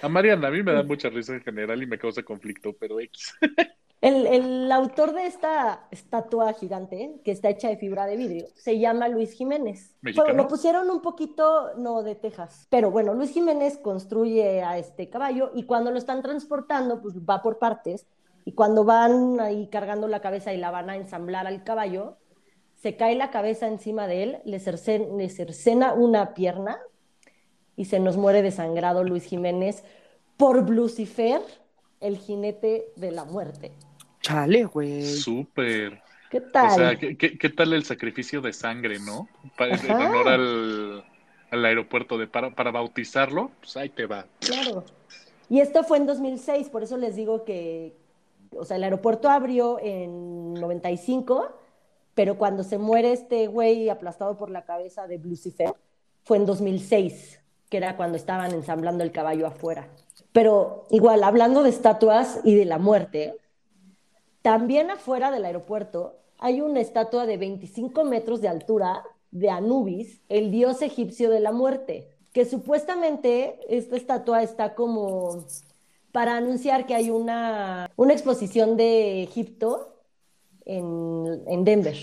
[0.03, 3.01] A Mariana, a mí me da mucha risa en general y me causa conflicto, pero
[3.01, 3.35] X.
[4.01, 8.79] El, el autor de esta estatua gigante, que está hecha de fibra de vidrio, se
[8.79, 9.97] llama Luis Jiménez.
[10.03, 10.27] ¿Mexicano?
[10.29, 12.69] Bueno, lo pusieron un poquito, no, de Texas.
[12.71, 17.43] Pero bueno, Luis Jiménez construye a este caballo y cuando lo están transportando, pues va
[17.43, 18.07] por partes.
[18.45, 22.19] Y cuando van ahí cargando la cabeza y la van a ensamblar al caballo,
[22.77, 26.79] se cae la cabeza encima de él, le, cercen- le cercena una pierna
[27.79, 29.85] y se nos muere desangrado Luis Jiménez
[30.37, 31.41] por Lucifer,
[32.01, 33.73] el jinete de la muerte.
[34.21, 35.05] Chale, güey.
[35.07, 36.03] Súper.
[36.29, 36.73] ¿Qué tal?
[36.73, 39.29] O sea, ¿qué, qué, qué tal el sacrificio de sangre, no?
[39.57, 41.05] Pa- en honor al,
[41.53, 44.27] al aeropuerto de para, para bautizarlo, pues ahí te va.
[44.41, 44.85] Claro.
[45.49, 47.95] Y esto fue en 2006, por eso les digo que,
[48.57, 51.49] o sea, el aeropuerto abrió en 95,
[52.14, 55.73] pero cuando se muere este güey aplastado por la cabeza de Lucifer,
[56.25, 57.38] fue en 2006,
[57.68, 59.88] que era cuando estaban ensamblando el caballo afuera.
[60.33, 63.37] Pero igual, hablando de estatuas y de la muerte,
[64.42, 70.50] también afuera del aeropuerto hay una estatua de 25 metros de altura de Anubis, el
[70.50, 75.44] dios egipcio de la muerte, que supuestamente esta estatua está como
[76.12, 79.96] para anunciar que hay una, una exposición de Egipto
[80.64, 81.96] en, en Denver.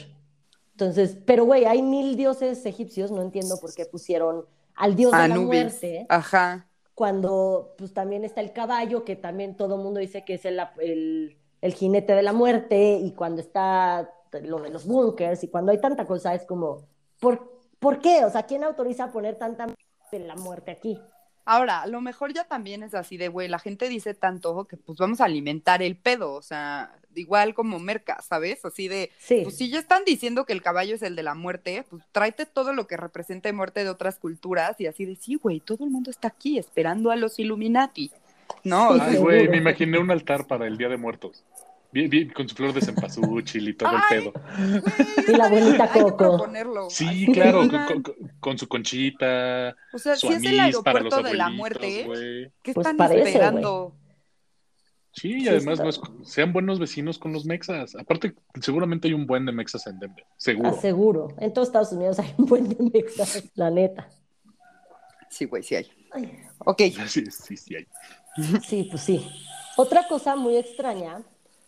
[0.72, 4.46] Entonces, pero güey, hay mil dioses egipcios, no entiendo por qué pusieron
[4.76, 6.68] al dios de la muerte Ajá.
[6.94, 10.60] cuando pues también está el caballo, que también todo el mundo dice que es el,
[10.80, 14.12] el- el jinete de la muerte, y cuando está
[14.44, 16.88] lo de los bunkers, y cuando hay tanta cosa, es como,
[17.20, 18.24] ¿por, ¿por qué?
[18.26, 19.66] O sea, ¿quién autoriza poner tanta
[20.12, 21.02] de la muerte aquí?
[21.46, 24.78] Ahora, a lo mejor ya también es así de, güey, la gente dice tanto que
[24.78, 28.64] pues vamos a alimentar el pedo, o sea, igual como merca, ¿sabes?
[28.66, 31.36] Así de, Sí, pues si ya están diciendo que el caballo es el de la
[31.36, 35.36] muerte, pues tráete todo lo que represente muerte de otras culturas y así de, sí,
[35.36, 38.12] güey, todo el mundo está aquí esperando a los Illuminati,
[38.64, 38.90] ¿no?
[38.90, 41.44] Sí, O sea, Ay, güey, me imaginé un altar para el Día de Muertos.
[41.92, 44.34] Vi- vi- con su flor de cempasúchil y todo el pedo.
[44.34, 44.84] güey,
[45.28, 46.50] Y la bien, abuelita Coco.
[46.90, 47.62] Sí, Ay, claro,
[48.42, 51.50] con, su conchita, O sea, su si es el anís para los aeropuerto de la
[51.50, 52.52] muerte, güey.
[52.62, 53.96] ¿qué Pues están parece, esperando?
[55.16, 57.96] Sí, y Sí, además no es- sean buenos vecinos con los mexas.
[57.96, 60.70] Aparte, seguramente hay un buen de mexas en Denver, seguro.
[60.70, 61.28] aseguro.
[61.40, 64.10] En todos Estados Unidos hay un buen de mexas, la neta.
[65.30, 65.88] Sí, güey, sí hay.
[66.12, 66.32] Ay,
[66.66, 67.88] Ok, Sí, sí, sí hay.
[68.62, 69.26] Sí, pues sí.
[69.78, 71.24] Otra cosa muy extraña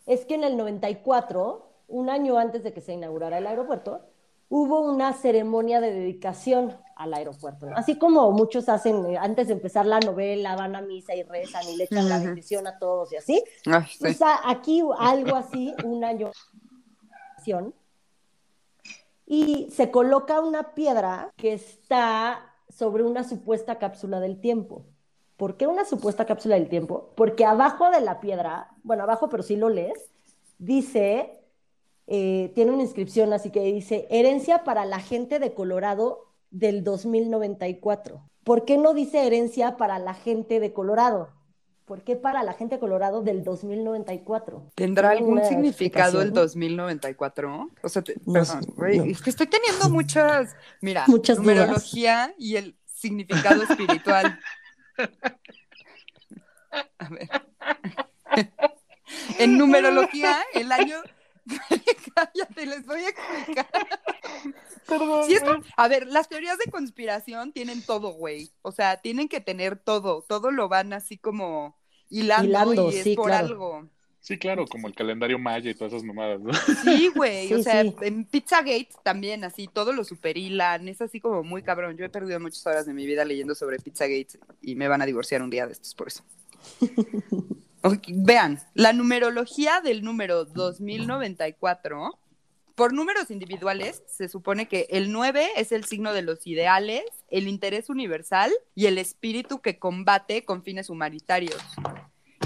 [0.05, 4.01] es que en el 94, un año antes de que se inaugurara el aeropuerto,
[4.49, 7.65] hubo una ceremonia de dedicación al aeropuerto.
[7.67, 7.75] ¿no?
[7.77, 11.63] Así como muchos hacen eh, antes de empezar la novela, van a misa y rezan
[11.69, 13.43] y le echan la bendición a todos y así.
[13.65, 13.97] Ay, sí.
[13.99, 16.31] Pues a- aquí algo así, un año
[19.25, 24.85] y se coloca una piedra que está sobre una supuesta cápsula del tiempo.
[25.37, 27.11] ¿Por qué una supuesta cápsula del tiempo?
[27.15, 30.09] Porque abajo de la piedra, bueno, abajo, pero sí lo lees,
[30.57, 31.39] dice,
[32.07, 38.21] eh, tiene una inscripción así que dice, herencia para la gente de Colorado del 2094.
[38.43, 41.29] ¿Por qué no dice herencia para la gente de Colorado?
[41.85, 44.71] ¿Por qué para la gente de Colorado del 2094?
[44.75, 46.33] ¿Tendrá ¿Tiene algún significado el explicación?
[46.33, 47.69] 2094?
[47.83, 49.03] O sea, te- No perdón, no.
[49.05, 51.55] es que estoy teniendo muchas, mira, Muchas dudas.
[51.55, 54.37] numerología y el significado espiritual.
[56.99, 57.29] A ver.
[59.39, 60.97] En numerología, el año...
[62.15, 63.67] Cállate, les voy a explicar.
[65.29, 68.51] Esto- a ver, las teorías de conspiración tienen todo, güey.
[68.61, 70.23] O sea, tienen que tener todo.
[70.27, 71.77] Todo lo van así como
[72.09, 73.47] hilando, Hilando, y es sí, por claro.
[73.47, 73.89] algo.
[74.19, 76.51] Sí, claro, como el calendario maya y todas esas mamadas, ¿no?
[76.83, 77.53] Sí, güey.
[77.53, 77.95] o sea, sí.
[78.01, 80.87] en Pizzagate también, así, todo lo superhilan.
[80.89, 81.95] Es así como muy cabrón.
[81.95, 85.05] Yo he perdido muchas horas de mi vida leyendo sobre Pizzagate y me van a
[85.05, 86.23] divorciar un día de estos por eso.
[88.09, 92.17] Vean, la numerología del número 2094,
[92.75, 97.47] por números individuales, se supone que el 9 es el signo de los ideales, el
[97.47, 101.57] interés universal y el espíritu que combate con fines humanitarios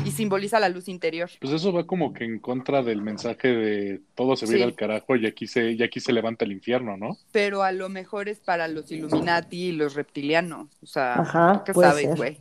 [0.06, 1.30] y simboliza la luz interior.
[1.42, 4.62] Pues eso va como que en contra del mensaje de todo se va Sí.
[4.62, 7.18] al carajo y aquí se, y aquí se levanta el infierno, ¿no?
[7.32, 10.70] pero a lo mejor es para los Illuminati y los reptilianos.
[10.82, 12.38] O sea, Ajá, ¿qué sabes, güey?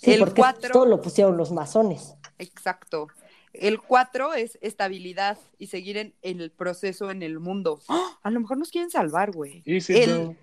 [0.00, 2.14] Sí, el porque 4, todo lo pusieron los masones.
[2.38, 3.08] exacto.
[3.52, 7.80] El 4 es estabilidad y seguir en, en el proceso en el mundo.
[7.88, 8.18] ¡Ah!
[8.22, 9.62] A lo mejor nos quieren salvar, güey.
[9.66, 10.36] El-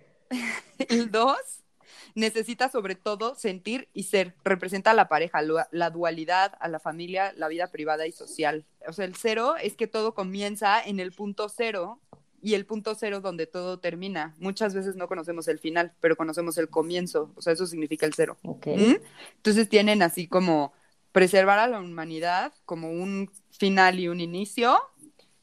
[1.10, 1.38] 2
[2.16, 4.36] necesita sobre todo sentir y ser.
[4.44, 8.66] Representa a la pareja, lo- la dualidad, a la familia, la vida privada y social.
[8.88, 12.02] O sea, el cero es que todo comienza en el punto cero
[12.42, 14.36] y el punto cero donde todo termina.
[14.40, 17.32] Muchas veces no conocemos el final, pero conocemos el comienzo.
[17.36, 18.38] O sea, eso significa el cero.
[18.44, 18.68] Ok.
[18.68, 18.96] ¿Mm?
[19.38, 20.74] Entonces tienen así como
[21.12, 24.78] preservar a la humanidad como un final y un inicio,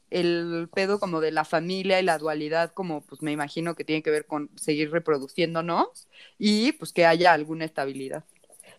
[0.09, 4.03] el pedo como de la familia y la dualidad como pues me imagino que tiene
[4.03, 8.23] que ver con seguir reproduciéndonos y pues que haya alguna estabilidad.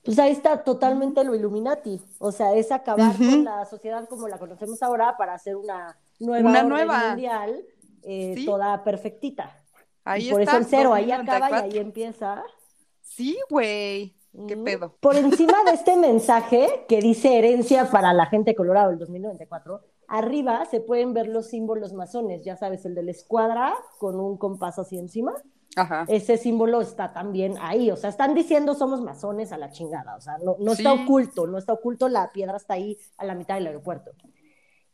[0.05, 2.01] Pues ahí está totalmente lo Illuminati.
[2.19, 3.25] O sea, es acabar Ujú.
[3.31, 7.09] con la sociedad como la conocemos ahora para hacer una nueva Una nueva.
[7.09, 7.65] mundial
[8.07, 8.47] eh, Sí.
[8.47, 9.63] toda perfectita.
[10.05, 11.65] Ahí y por está, eso el cero ahí acaba y 2094.
[11.65, 12.43] ahí empieza.
[13.03, 14.17] Sí, güey.
[14.47, 14.97] ¿Qué pedo?
[15.01, 19.81] Por encima de este mensaje que dice herencia para la gente de Colorado del 2094,
[20.09, 24.37] arriba se pueden ver los símbolos masones, ya sabes, el de la escuadra con un
[24.37, 25.35] compás así encima.
[25.75, 26.05] Ajá.
[26.09, 30.21] Ese símbolo está también ahí, o sea, están diciendo somos masones a la chingada, o
[30.21, 33.57] sea, no, no está oculto, no está oculto, la piedra está ahí a la mitad
[33.57, 34.13] del aeropuerto.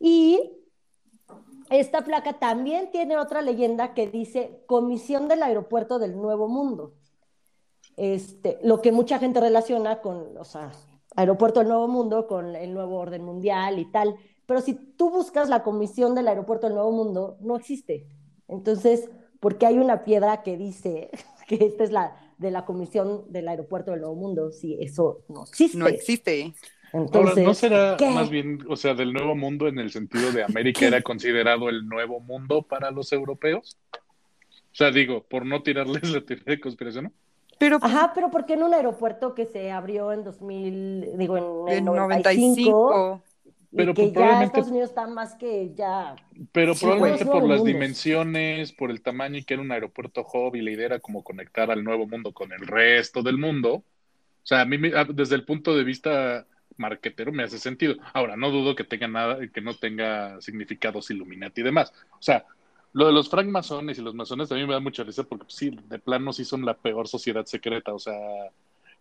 [0.00, 0.61] Y
[1.78, 6.94] esta placa también tiene otra leyenda que dice Comisión del Aeropuerto del Nuevo Mundo.
[7.96, 10.72] Este, lo que mucha gente relaciona con, o sea,
[11.14, 14.16] Aeropuerto del Nuevo Mundo con el nuevo orden mundial y tal.
[14.46, 18.06] Pero si tú buscas la Comisión del Aeropuerto del Nuevo Mundo, no existe.
[18.48, 21.10] Entonces, porque hay una piedra que dice
[21.48, 25.44] que esta es la de la comisión del aeropuerto del Nuevo Mundo, si eso no
[25.44, 25.78] existe.
[25.78, 26.52] No existe.
[26.92, 28.10] Entonces, Ahora, ¿no será ¿qué?
[28.10, 31.86] más bien, o sea, del nuevo mundo en el sentido de América era considerado el
[31.88, 33.78] nuevo mundo para los europeos?
[33.94, 37.12] O sea, digo, por no tirarles la teoría de conspiración, ¿no?
[37.58, 41.66] Pero pues, Ajá, pero ¿por qué en un aeropuerto que se abrió en 2000, digo,
[41.68, 43.22] en el en 95, 95.
[43.72, 46.16] y Pero que ya probablemente- Estados Unidos está más que ya...
[46.50, 47.64] Pero Sí, probablemente por las mundos.
[47.64, 51.22] dimensiones, por el tamaño y que era un aeropuerto hub y la idea era como
[51.22, 53.74] conectar al nuevo mundo con el resto del mundo.
[53.76, 53.84] O
[54.46, 54.76] sea, a mí
[55.14, 57.96] desde el punto de vista marquetero me hace sentido.
[58.14, 61.92] Ahora, no dudo que tenga nada, que no tenga significados Illuminati y demás.
[62.12, 62.44] O sea,
[62.92, 65.70] lo de los francmasones y los masones también me da mucha risa porque pues, sí,
[65.88, 67.94] de plano sí son la peor sociedad secreta.
[67.94, 68.14] O sea,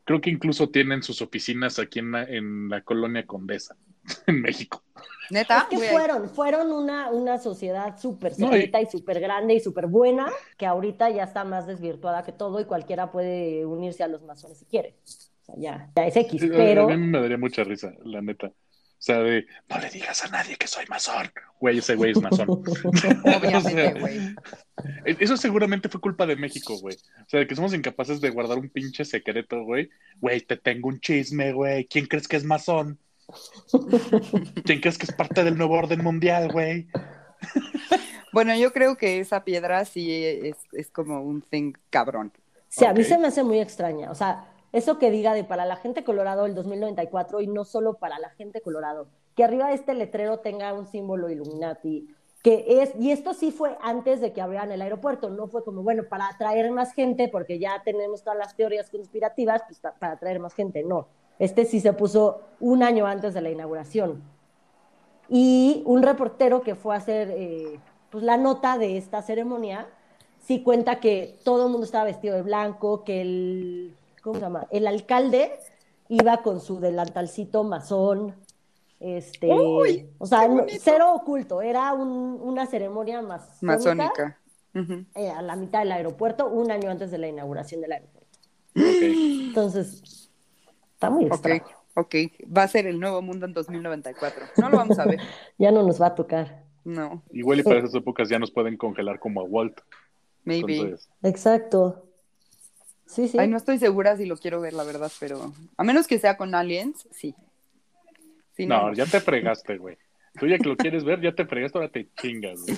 [0.04, 3.76] creo que incluso tienen sus oficinas aquí en la, en la colonia Condesa,
[4.28, 4.84] en México.
[5.30, 9.54] Neta, Es que fueron, fueron una, una sociedad súper No, y- secreta y súper grande
[9.54, 14.04] y súper buena, que ahorita ya está más desvirtuada que todo y cualquiera puede unirse
[14.04, 14.98] a los masones si quiere.
[15.42, 16.90] O sea, ya, ya es X, Sí, pero...
[16.90, 18.48] A mí me daría mucha risa, la neta.
[18.48, 21.32] O sea, de, no le digas a nadie que soy masón.
[21.60, 22.48] Güey, ese güey es masón.
[22.50, 24.20] Obviamente, O sea, güey.
[25.06, 26.96] e, Eso seguramente fue culpa de México, güey.
[26.96, 29.90] O sea, de que somos incapaces de guardar un pinche secreto, güey.
[30.20, 31.86] Güey, te tengo un chisme, güey.
[31.86, 33.00] ¿Quién crees que es masón?
[34.66, 36.88] ¿Quién crees que es parte del nuevo orden mundial, güey?
[38.34, 42.32] Bueno, yo creo que esa piedra sí es, es como un thing cabrón.
[42.70, 44.12] Sí, a mí se me hace muy extraña.
[44.12, 47.96] O sea, eso que diga de para la gente colorado el 2094 y no solo
[47.96, 52.08] para la gente colorado, que arriba de este letrero tenga un símbolo Illuminati,
[52.44, 55.84] que es, y esto sí fue antes de que abrieran el aeropuerto, no fue como,
[55.84, 60.14] bueno, para atraer más gente, porque ya tenemos todas las teorías conspirativas, pues pa- para
[60.14, 61.08] atraer más gente, no.
[61.38, 64.24] Este sí se puso un año antes de la inauguración.
[65.30, 67.80] Y un reportero que fue a hacer eh,
[68.10, 69.88] pues, la nota de esta ceremonia,
[70.40, 74.68] sí cuenta que todo el mundo estaba vestido de blanco, que el, ¿cómo se llama?
[74.72, 75.52] El alcalde
[76.10, 78.36] iba con su delantalcito masón,
[79.00, 84.38] este, Uy, o sea, no- cero oculto, era un- una ceremonia masónica, Masónica.
[85.16, 88.38] Eh, a la mitad del aeropuerto, un año antes de la inauguración del aeropuerto.
[88.76, 89.02] Ok.
[89.02, 90.30] Entonces,
[90.94, 91.64] está muy Ok, extraño.
[91.96, 92.16] ok.
[92.56, 94.46] Va a ser el nuevo mundo en 2094.
[94.58, 95.20] No lo vamos a ver.
[95.58, 96.64] Ya no nos va a tocar.
[96.84, 99.80] No, Igual y para esas épocas ya nos pueden congelar como a Walt.
[100.46, 100.78] maybe.
[100.78, 102.08] Entonces, Exacto.
[103.12, 103.38] Sí, sí.
[103.38, 106.38] Ay, no estoy segura si lo quiero ver, la verdad, pero a menos que sea
[106.38, 107.36] con aliens, sí.
[108.56, 109.98] Si no, ya te fregaste, güey.
[110.40, 112.78] Tú ya que lo quieres ver, ya te fregaste, ahora te chingas, güey.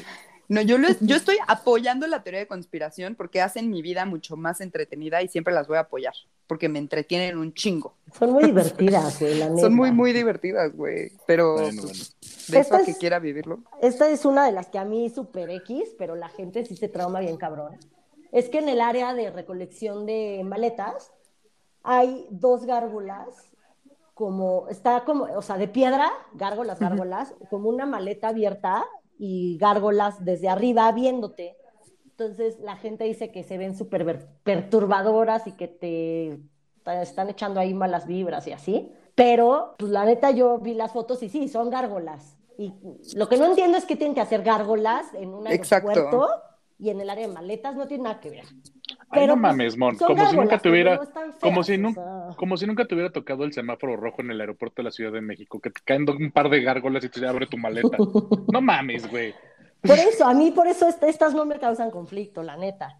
[0.49, 4.35] No, yo, lo- yo estoy apoyando la teoría de conspiración porque hacen mi vida mucho
[4.35, 6.13] más entretenida y siempre las voy a apoyar
[6.47, 7.95] porque me entretienen un chingo.
[8.17, 9.61] Son muy divertidas, güey, la neta.
[9.61, 11.11] Son muy, muy divertidas, güey.
[11.27, 12.03] Pero Bueno, pues, bueno.
[12.49, 13.59] de eso que quiera vivirlo.
[13.81, 16.89] Esta es una de las que a mí super X, pero la gente sí se
[16.89, 17.77] trauma bien cabrón.
[18.33, 21.13] Es que en el área de recolección de maletas
[21.83, 23.27] hay dos gárgolas,
[24.15, 28.85] como, está como, o sea, de piedra, gárgolas, gárgolas, como una maleta abierta
[29.19, 31.55] y gárgolas desde arriba viéndote.
[32.05, 36.39] Entonces la gente dice que se ven súper perturbadoras y que te,
[36.83, 38.91] te están echando ahí malas vibras y así.
[39.13, 42.35] Pero, pues la neta, yo vi las fotos y sí, son gárgolas.
[42.57, 42.73] Y
[43.15, 46.29] lo que no entiendo es que tienen que hacer gárgolas en un Exacto.
[46.79, 48.45] Y en el área de maletas no tiene nada que ver.
[49.09, 49.95] Ay, no pues, mames, Mon.
[49.97, 52.35] Como si nunca no están como si o nun- sea.
[52.35, 55.11] como si nunca te hubiera tocado el semáforo rojo en el aeropuerto de la Ciudad
[55.11, 57.97] de México, que te caen un par de gárgolas y te abre tu maleta.
[58.51, 59.33] No mames, güey.
[59.81, 62.99] Por eso, a mí por eso est- estas no me causan conflicto, la neta.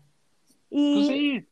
[0.69, 1.47] Y Pues sí.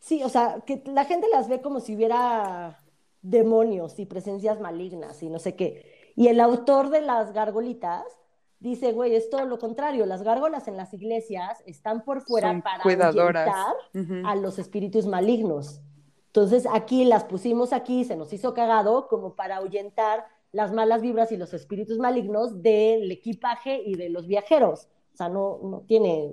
[0.00, 2.82] Sí, o sea, que la gente las ve como si hubiera
[3.22, 6.12] demonios y presencias malignas y no sé qué.
[6.16, 8.04] Y el autor de las gargolitas
[8.60, 10.06] dice, güey, es todo lo contrario.
[10.06, 13.48] Las gárgolas en las iglesias están por fuera Son para cuidadoras.
[14.24, 15.80] a los espíritus malignos.
[16.26, 21.32] Entonces aquí las pusimos aquí, se nos hizo cagado como para ahuyentar las malas vibras
[21.32, 24.88] y los espíritus malignos del equipaje y de los viajeros.
[25.14, 26.32] O sea, no, no tiene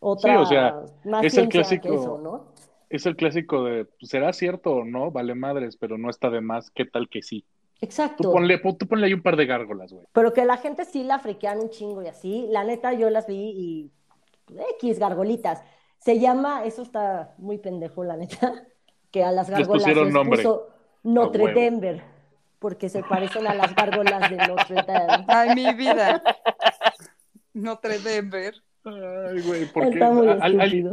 [0.00, 2.46] otra Sí, o sea, más es el ciencia que clásico- eso, ¿no?
[2.88, 5.10] Es el clásico de, pues, ¿será cierto o no?
[5.10, 6.70] Vale madres, pero no está de más.
[6.70, 7.44] ¿Qué tal que sí?
[7.78, 8.32] Tú Exacto.
[8.32, 10.06] ponle, pon- tú ponle ahí un par de gárgolas, güey.
[10.12, 12.46] Pero que la gente sí la friquean un chingo y así.
[12.50, 13.92] La neta, yo las vi y
[14.80, 15.62] X gargolitas.
[15.98, 18.64] Se llama, eso está muy pendejo, la neta,
[19.10, 20.36] que a las Les gárgolas pusieron les nombre.
[20.42, 20.68] puso
[21.02, 21.52] Notre.
[21.52, 22.02] Denver,
[22.58, 25.24] porque se parecen a las gárgolas de Notre Dame.
[25.28, 26.22] Ay, mi vida.
[27.52, 28.54] Notre Denver.
[28.84, 30.92] Ay, güey, porque Está muy al- al-.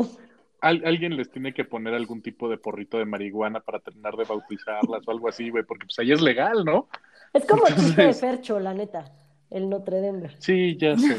[0.63, 4.23] Al- alguien les tiene que poner algún tipo de porrito de marihuana para terminar de
[4.23, 6.87] bautizarlas o algo así, güey, porque pues ahí es legal, ¿no?
[7.33, 9.11] Es como chiste de Fercho, la neta,
[9.49, 10.35] el Notre Denver.
[10.39, 11.17] Sí, ya sé.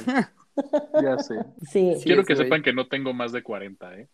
[1.03, 1.35] Ya sé.
[1.71, 1.95] Sí.
[2.05, 4.09] Quiero que sepan que no tengo más de 40, ¿eh?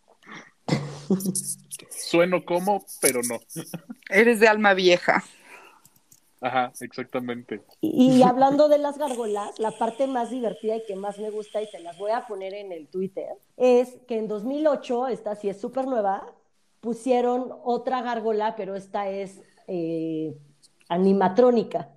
[1.91, 3.39] Sueno como, pero no.
[4.09, 5.23] Eres de alma vieja.
[6.41, 7.65] Ajá, exactamente.
[7.81, 11.63] Y, y hablando de las gárgolas, la parte más divertida y que más me gusta,
[11.63, 15.49] y se las voy a poner en el Twitter, es que en 2008, esta sí
[15.49, 16.35] es súper nueva,
[16.81, 20.35] pusieron otra gárgola, pero esta es eh,
[20.89, 21.91] animatrónica.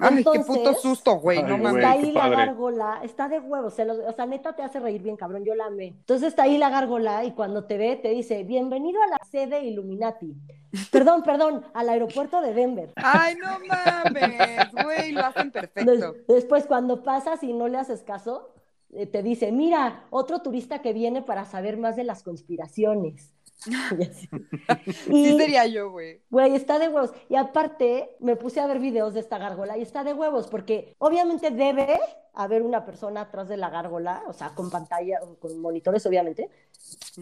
[0.00, 1.42] Ay, qué Entonces, puto susto, güey.
[1.42, 1.58] No güey.
[1.58, 1.82] Está mames.
[1.82, 2.36] qué ahí la padre.
[2.36, 5.54] gárgola, está de huevos, se los- o sea, neta te hace reír bien, cabrón, yo
[5.54, 5.88] la amé.
[5.88, 9.62] Entonces está ahí la gárgola y cuando te ve te dice, bienvenido a la sede
[9.64, 10.34] Illuminati.
[10.92, 12.92] Perdón, perdón, al aeropuerto de Denver.
[12.96, 15.90] Ay, no mames, güey, lo hacen perfecto.
[15.90, 18.50] Des- después cuando pasas y no le haces caso,
[18.92, 23.32] eh, te dice, mira, otro turista que viene para saber más de las conspiraciones.
[25.08, 25.26] Y.
[25.30, 26.22] Sí sería yo, güey.
[26.30, 27.12] Güey, está de huevos.
[27.28, 30.94] Y aparte, me puse a ver videos de esta gárgola y está de huevos, porque
[30.98, 31.98] obviamente debe
[32.34, 36.48] haber una persona atrás de la gárgola, o sea, con pantalla, con monitores, obviamente,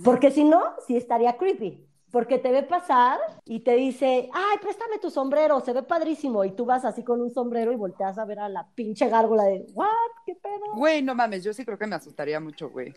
[0.05, 1.85] porque si no, sí estaría creepy.
[2.11, 6.43] Porque te ve pasar y te dice, ay, préstame tu sombrero, se ve padrísimo.
[6.43, 9.45] Y tú vas así con un sombrero y volteas a ver a la pinche gárgola
[9.45, 9.89] de, ¿what?
[10.25, 10.73] ¿Qué pedo?
[10.75, 12.95] Güey, no mames, yo sí creo que me asustaría mucho, güey.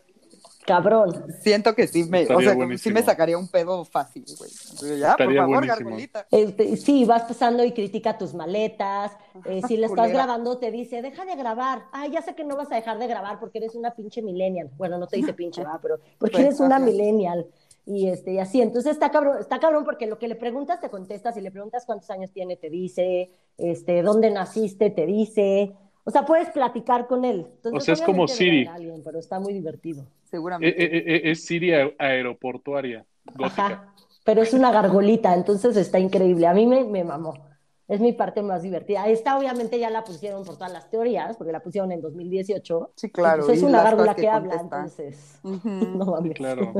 [0.65, 1.25] Cabrón.
[1.41, 4.51] Siento que sí me, o sea, sí me sacaría un pedo fácil, güey.
[4.71, 6.27] Entonces, Ya, por favor, gargolita.
[6.31, 9.11] Este, sí, vas pasando y critica tus maletas.
[9.45, 10.25] eh, si le estás Culera.
[10.25, 11.85] grabando, te dice, deja de grabar.
[11.91, 14.69] Ay, ya sé que no vas a dejar de grabar porque eres una pinche millennial.
[14.77, 15.79] Bueno, no te dice pinche, ¿verdad?
[15.81, 16.85] pero porque Pues, eres una ajá.
[16.85, 17.47] millennial.
[17.83, 20.91] Y, este, y así, entonces está cabrón, está cabrón porque lo que le preguntas te
[20.91, 25.71] contesta, si le preguntas cuántos años tiene, te dice, este, dónde naciste, te dice,
[26.03, 27.47] o sea, puedes platicar con él.
[27.55, 28.65] Entonces, O sea, es como Siri.
[28.65, 30.03] alguien, pero está muy divertido.
[30.03, 30.83] Eh, Seguramente.
[30.83, 33.65] eh, eh, es Siria aeroportuaria, gótica.
[33.65, 36.47] Ajá, pero es una gargolita, entonces está increíble.
[36.47, 37.50] A mí me, me mamó.
[37.91, 39.05] Es mi parte más divertida.
[39.07, 42.91] Esta obviamente ya la pusieron por todas las teorías, porque la pusieron en 2018.
[42.95, 43.41] Sí, claro.
[43.41, 45.39] Entonces es una gárgola que, habla, entonces.
[45.43, 46.35] No mames.
[46.35, 46.73] Claro.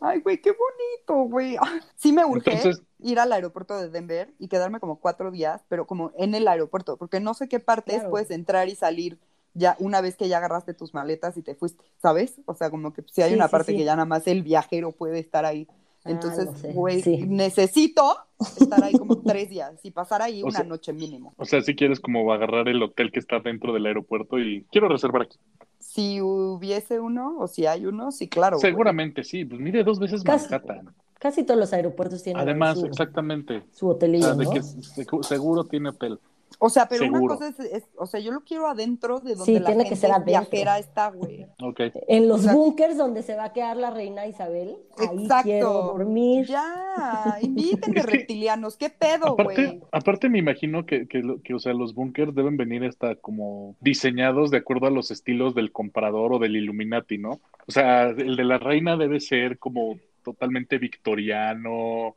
[0.00, 1.56] Ay, güey, qué bonito, güey.
[1.60, 5.62] Ah, Sí me urge Entonces- ir al aeropuerto de Denver y quedarme como cuatro días,
[5.68, 8.10] pero como en el aeropuerto, porque no sé qué partes Claro.
[8.10, 9.20] puedes entrar y salir
[9.54, 12.34] ya una vez que ya agarraste tus maletas y te fuiste, ¿sabes?
[12.46, 13.78] O sea, como que si hay Sí, una sí, parte sí.
[13.78, 15.68] que ya nada más el viajero puede estar ahí.
[16.08, 17.24] Entonces, güey, Sí.
[17.26, 18.16] necesito
[18.60, 21.34] estar ahí como tres días y pasar ahí O una sea- noche mínimo.
[21.36, 24.88] O sea, si quieres como agarrar el hotel que está dentro del aeropuerto y quiero
[24.88, 25.38] reservar aquí.
[25.78, 28.56] Si hubiese uno o si hay uno, sí, claro.
[28.58, 28.70] güey.
[28.70, 30.94] Seguramente sí, pues mire dos veces Casi- Manhattan.
[31.18, 33.62] Casi todos los aeropuertos tienen Además, su, exactamente.
[33.72, 34.50] su hotelillo, Ah, de ¿no?
[34.52, 36.20] que segu- seguro tiene hotel.
[36.60, 37.22] O sea, pero Seguro.
[37.22, 39.84] una cosa es, es- o sea, yo lo quiero adentro de donde Sí, la tiene
[39.84, 41.46] que gente ser viajera está, güey.
[41.62, 41.80] Ok.
[42.08, 45.42] En los O sea- búnkers donde se va a quedar la reina Isabel, ahí Exacto.
[45.44, 46.46] quiero dormir.
[46.46, 49.56] Ya, invítenme reptilianos, qué pedo, güey.
[49.56, 53.14] Aparte, aparte me imagino que, que, lo- que, o sea, los búnkers deben venir hasta
[53.14, 57.38] como diseñados de acuerdo a los estilos del comprador o del Illuminati, ¿no?
[57.68, 62.16] O sea, el de la reina debe ser como totalmente victoriano,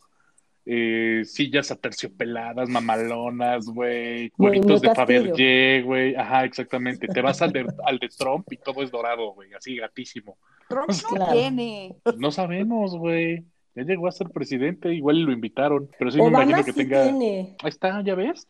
[0.65, 4.95] eh, sillas aterciopeladas, mamalonas, güey, muy de.
[4.95, 7.07] Fabergé, güey, ajá, exactamente.
[7.07, 10.37] Te vas al de, al de Trump y todo es dorado, güey, así gatísimo.
[10.69, 11.31] Trump no Claro.
[11.33, 11.95] tiene.
[12.17, 13.43] No sabemos, güey.
[13.73, 16.77] Ya llegó a ser presidente, igual lo invitaron, pero sí me Obama imagino que sí
[16.77, 17.03] tenga...
[17.03, 17.55] tiene.
[17.63, 18.45] Ahí está, ya ves.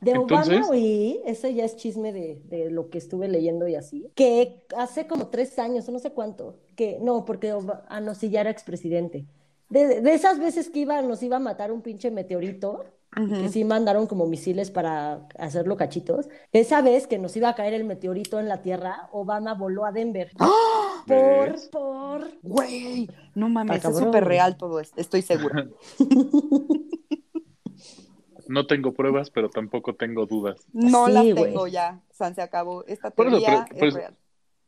[0.00, 3.74] De Entonces- Obama oí, ese ya es chisme de, de lo que estuve leyendo y
[3.74, 8.00] así, que hace como tres años, o no sé cuánto, que no, porque Oba- ah,
[8.00, 9.26] no, sí, ya era expresidente.
[9.70, 12.84] De, de esas veces que iba, nos iba a matar un pinche meteorito,
[13.16, 16.28] que sí mandaron como misiles para hacerlo cachitos.
[16.52, 19.92] Esa vez que nos iba a caer el meteorito en la Tierra, Obama voló a
[19.92, 20.30] Denver.
[20.36, 21.68] Por, ¿Ves?
[21.72, 22.28] por.
[22.42, 25.66] Güey, no mames, es súper real todo esto, estoy segura.
[28.48, 30.66] No tengo pruebas, pero tampoco tengo dudas.
[30.72, 32.84] No Sí, las tengo ya, San se acabó.
[32.86, 34.16] Esta Por eso, teoría pero- por es eso- real.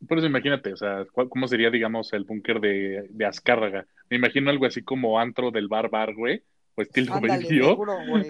[0.08, 3.86] Por eso imagínate, o sea, ¿cuál- ¿cómo sería, digamos, el búnker de, de Azcárraga?
[4.10, 6.42] Me imagino algo así como antro del bar bar, güey,
[6.74, 8.28] o estilo Ándale, vendió, seguro, güey.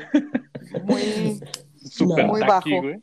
[0.84, 1.40] Muy,
[1.76, 2.82] super Muy taqui, bajo.
[2.82, 2.96] güey.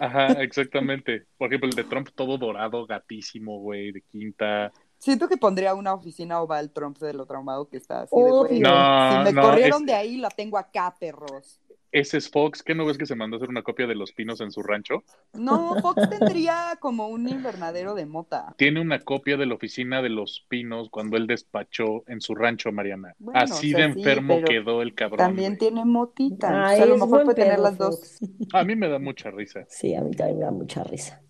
[0.00, 1.26] Ajá, exactamente.
[1.36, 4.72] Por ejemplo, el de Trump todo dorado, gatísimo, güey, de quinta.
[4.98, 8.60] siento que pondría una oficina oval Trump de lo traumado que está así de güey.
[8.60, 11.60] No, Si me no, corrieron es- de ahí, la tengo acá, perros.
[11.94, 14.12] Ese es Fox, ¿qué no ves que se mandó a hacer una copia de Los
[14.12, 15.04] Pinos en su rancho?
[15.32, 18.52] No, Fox tendría como un invernadero de mota.
[18.58, 22.72] Tiene una copia de la oficina de Los Pinos cuando él despachó en su rancho,
[22.72, 23.14] Mariana.
[23.20, 25.18] Bueno, Así o sea, de enfermo quedó el cabrón.
[25.18, 25.58] También güey.
[25.60, 26.66] tiene motita.
[26.66, 28.18] Ay, o sea, a lo mejor puede tener las dos.
[28.18, 28.54] Fox.
[28.54, 29.64] A mí me da mucha risa.
[29.68, 31.22] Sí, a mí también me da mucha risa.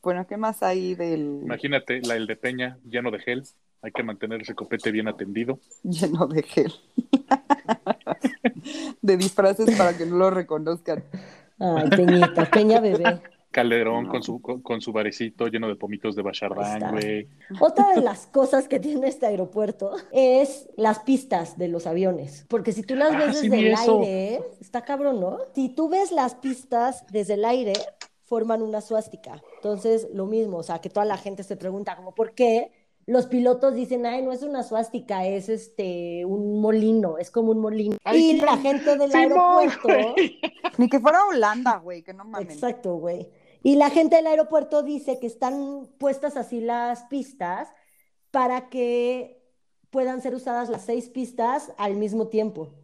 [0.00, 3.42] Bueno, ¿qué más hay del Imagínate, la el de Peña, lleno de gel.
[3.82, 5.58] Hay que mantener ese copete bien atendido.
[5.82, 6.72] lleno de gel?
[9.02, 11.04] de disfraces para que no lo reconozcan.
[11.58, 13.20] Ay, Peñita, Peña bebé.
[13.50, 14.10] Calderón No.
[14.10, 16.22] con su con, con su barecito lleno de pomitos de.
[16.22, 17.28] Bachardán, güey.
[17.60, 22.44] Otra de las cosas que tiene este aeropuerto es las pistas de los aviones.
[22.48, 24.00] Porque si tú las Ah, ves sí desde vi el eso.
[24.02, 25.38] aire, está cabrón, ¿no?
[25.54, 27.72] Si tú ves las pistas desde el aire,
[28.24, 29.42] forman una suástica.
[29.56, 32.70] Entonces, lo mismo, o sea, que toda la gente se pregunta, como, ¿por qué?
[33.08, 37.58] Los pilotos dicen, ay, no es una suástica, es este un molino, es como un
[37.58, 37.96] molino.
[38.04, 39.88] Ay, y sí, la gente del aeropuerto.
[40.76, 42.52] Ni que fuera Holanda, güey, que no mames.
[42.52, 43.30] Exacto, güey.
[43.62, 47.72] Y la gente del aeropuerto dice que están puestas así las pistas
[48.30, 49.42] para que
[49.88, 52.74] puedan ser usadas las seis pistas al mismo tiempo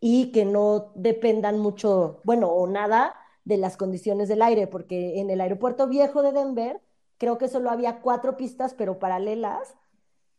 [0.00, 5.28] y que no dependan mucho, bueno, o nada de las condiciones del aire, porque en
[5.28, 6.80] el aeropuerto viejo de Denver
[7.24, 9.74] creo que solo había cuatro pistas, pero paralelas.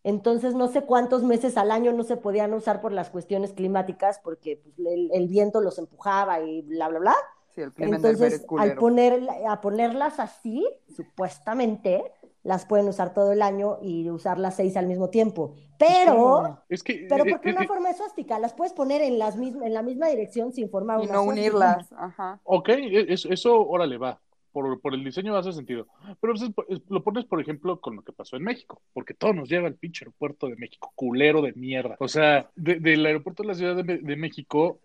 [0.03, 4.19] Entonces no sé cuántos meses al año no se podían usar por las cuestiones climáticas,
[4.23, 7.15] porque pues, el, el viento los empujaba y bla, bla, bla.
[7.55, 10.63] Sí, el es Entonces, al poner, a ponerlas así,
[10.95, 12.03] supuestamente,
[12.43, 15.55] las pueden usar todo el año y usar las seis al mismo tiempo.
[15.79, 18.37] Pero, Es que pero eh, ¿por qué eh, una eh, forma de suástica?
[18.37, 21.23] Las puedes poner en, las misma, en la misma dirección sin formar Y una no
[21.23, 21.31] suástica.
[21.31, 22.41] unirlas, ajá.
[22.43, 24.21] Ok, e- eso, eso órale, va.
[24.55, 25.85] Por, por el diseño hace sentido.
[26.21, 29.13] Pero pues, es- es- lo pones, por ejemplo, con lo que pasó en México, porque
[29.13, 31.97] todo nos lleva al pinche aeropuerto de México, culero de mierda.
[31.99, 34.79] O sea, de- del aeropuerto de la Ciudad de, de México,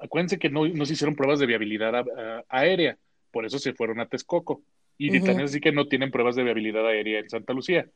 [0.00, 2.04] acuérdense que no, no se hicieron pruebas de viabilidad a-
[2.38, 2.96] a- aérea,
[3.32, 4.62] por eso se fueron a Texcoco.
[4.96, 5.26] Y Ujú.
[5.26, 7.88] tan es así que no tienen pruebas de viabilidad aérea en Santa Lucía.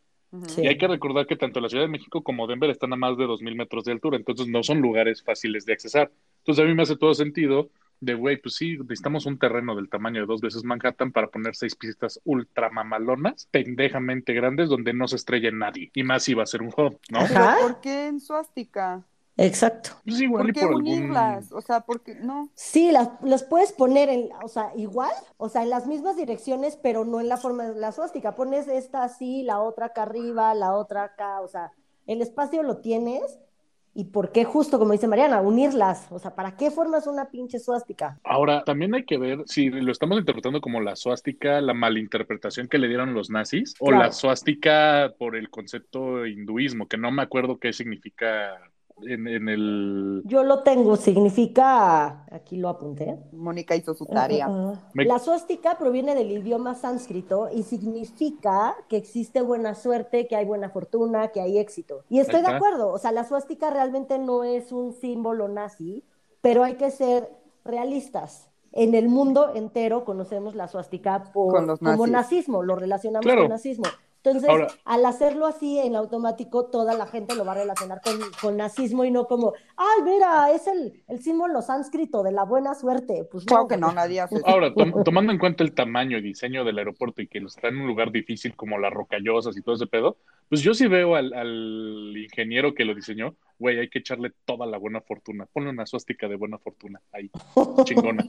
[0.49, 0.63] Sí.
[0.63, 3.17] Y hay que recordar que tanto la Ciudad de México como Denver están a más
[3.17, 6.11] de 2.000 metros de altura, entonces no son lugares fáciles de accesar.
[6.39, 7.71] Entonces a mí me hace todo sentido
[8.01, 11.55] de, güey, pues sí, necesitamos un terreno del tamaño de dos veces Manhattan para poner
[11.55, 15.91] seis pistas ultra mamalonas, pendejamente grandes, donde no se estrelle nadie.
[15.95, 17.21] Y más si va a ser un hub, ¿no?
[17.21, 17.57] Ajá.
[17.57, 19.05] Pero ¿por qué en suástica?
[19.37, 19.91] Exacto.
[20.05, 20.83] Pues igual ¿Por y qué por algún...
[20.83, 21.53] unirlas?
[21.53, 22.51] O sea, porque no.
[22.55, 26.77] Sí, las, las puedes poner en, o sea, igual, o sea, en las mismas direcciones,
[26.77, 28.35] pero no en la forma de la suástica.
[28.35, 31.73] Pones esta así, la otra acá arriba, la otra acá, o sea,
[32.07, 33.39] el espacio lo tienes.
[33.93, 36.07] ¿Y por qué justo, como dice Mariana, unirlas?
[36.11, 38.19] O sea, ¿para qué formas una pinche suástica?
[38.23, 42.79] Ahora, también hay que ver si lo estamos interpretando como la suástica, la malinterpretación que
[42.79, 44.05] le dieron los nazis, o Claro.
[44.05, 48.61] la suástica por el concepto hinduismo, que no me acuerdo qué significa
[49.07, 50.23] en, en el...
[50.25, 53.19] Yo lo tengo, significa, aquí lo apunté.
[53.33, 54.49] Mónica hizo su tarea.
[54.95, 60.45] Me- La suástica proviene del idioma sánscrito y significa que existe buena suerte, que hay
[60.45, 62.05] buena fortuna, que hay éxito.
[62.09, 66.05] Y estoy de acuerdo, o sea, la suástica realmente no es un símbolo nazi,
[66.41, 67.31] pero hay que ser
[67.65, 68.49] realistas.
[68.73, 72.11] En el mundo entero conocemos la suástica por, como nazis.
[72.11, 73.43] nazismo, lo relacionamos Claro.
[73.43, 73.85] con nazismo.
[74.23, 78.19] Entonces, Ahora- al hacerlo así en automático, toda la gente lo va a relacionar con,
[78.41, 82.75] con nazismo y no como, ay, mira, es el, el símbolo sánscrito de la buena
[82.75, 83.27] suerte.
[83.31, 84.47] Pues Claro no, que no, nadie hace eso.
[84.47, 87.79] Ahora, tom- tomando en cuenta el tamaño y diseño del aeropuerto y que está en
[87.79, 90.19] un lugar difícil como las rocallosas y todo ese pedo,
[90.51, 94.67] pues yo sí veo al, al ingeniero que lo diseñó, güey, hay que echarle toda
[94.67, 95.47] la buena fortuna.
[95.53, 97.31] Ponle una suástica de buena fortuna ahí,
[97.85, 98.25] chingona.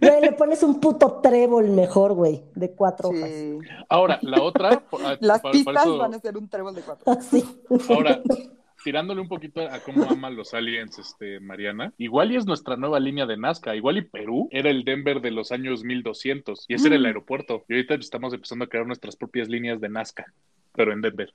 [0.00, 3.28] Güey, le pones un puto trébol mejor, güey, de cuatro hojas.
[3.30, 3.58] Sí.
[3.88, 6.74] Ahora, la otra, por- a- Las para- para pistas eso- van a ser un trébol
[6.76, 7.10] de cuatro.
[7.12, 7.42] Así.
[7.88, 8.20] ahora,
[8.84, 12.98] tirándole un poquito a cómo aman los aliens, este, Mariana, igual y es nuestra nueva
[12.98, 16.86] línea de Nazca, igual y Perú era el Denver de los años 1200 y ese
[16.86, 17.06] era el Mm.
[17.06, 17.64] aeropuerto.
[17.68, 20.32] Y ahorita estamos empezando a crear nuestras propias líneas de Nazca,
[20.74, 21.34] pero en Denver.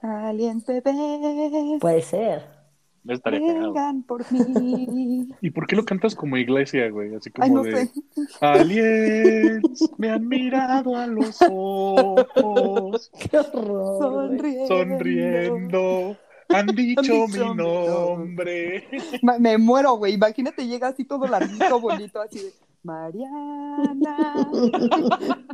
[0.00, 0.94] Aliens bebés,
[1.80, 2.42] Puede ser.
[3.08, 3.72] Estaría cagado.
[3.74, 5.28] vengan por mí.
[5.40, 7.14] ¿Y por qué lo cantas como iglesia, güey?
[7.14, 7.92] Así como Ay, no de sé.
[8.40, 13.98] aliens me han mirado a los ojos, Qué horror.
[13.98, 14.66] Sonriendo.
[14.68, 16.16] sonriendo,
[16.48, 17.54] han dicho, dicho mi mi
[17.86, 18.88] nombre.
[19.38, 20.14] Me muero, güey.
[20.14, 22.52] Imagínate, llega así todo larguito, bonito, así de
[22.82, 24.50] Mariana,